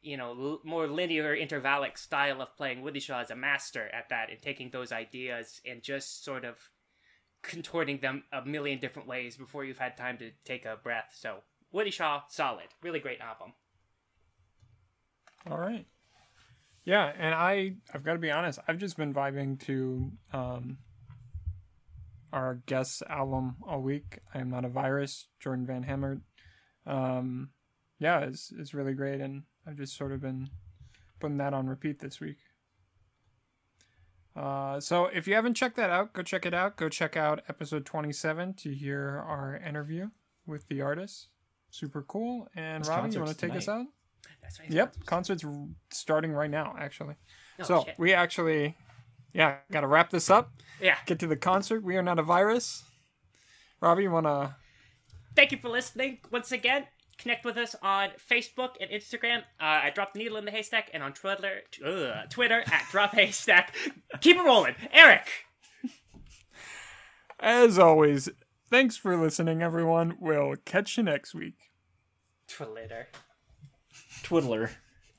[0.02, 2.82] you know, l- more linear intervallic style of playing.
[2.82, 6.58] Woody Shaw is a master at that, and taking those ideas and just sort of
[7.42, 11.12] contorting them a million different ways before you've had time to take a breath.
[11.14, 11.38] So,
[11.72, 13.54] Woody Shaw, solid, really great album.
[15.50, 15.86] All right.
[16.88, 18.60] Yeah, and I I've got to be honest.
[18.66, 20.78] I've just been vibing to um,
[22.32, 24.20] our guest album all week.
[24.34, 25.28] I am not a virus.
[25.38, 26.22] Jordan Van Hammer.
[26.86, 27.50] Um,
[28.00, 30.50] yeah, it's it's really great, and I've just sort of been
[31.20, 32.38] putting that on repeat this week.
[34.34, 36.78] Uh, so if you haven't checked that out, go check it out.
[36.78, 40.08] Go check out episode twenty seven to hear our interview
[40.46, 41.28] with the artist.
[41.70, 42.48] Super cool.
[42.56, 43.88] And Robbie, you want to take us out?
[44.48, 44.72] That's right.
[44.72, 45.44] Yep, concert's
[45.92, 47.16] starting right now, actually.
[47.60, 47.96] Oh, so shit.
[48.00, 48.78] we actually,
[49.34, 50.52] yeah, got to wrap this up.
[50.82, 50.96] yeah.
[51.06, 51.84] Get to the concert.
[51.84, 52.84] We are not a virus.
[53.82, 54.56] Robbie, you wanna?
[55.36, 56.86] Thank you for listening once again.
[57.18, 59.40] Connect with us on Facebook and Instagram.
[59.60, 63.12] Uh, I dropped the Needle in the Haystack, and on Twitter, ugh, Twitter at Drop
[63.14, 63.76] Haystack.
[64.22, 65.28] Keep it rolling, Eric.
[67.40, 68.30] As always,
[68.70, 70.18] thanks for listening, everyone.
[70.20, 71.56] We'll catch you next week.
[72.48, 73.08] Twitter,
[74.28, 74.70] Twiddler.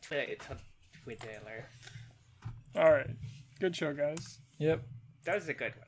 [0.03, 1.65] Twitter, Twitter.
[2.77, 3.09] All right,
[3.59, 4.39] good show, guys.
[4.59, 4.83] Yep.
[5.25, 5.88] That was a good one.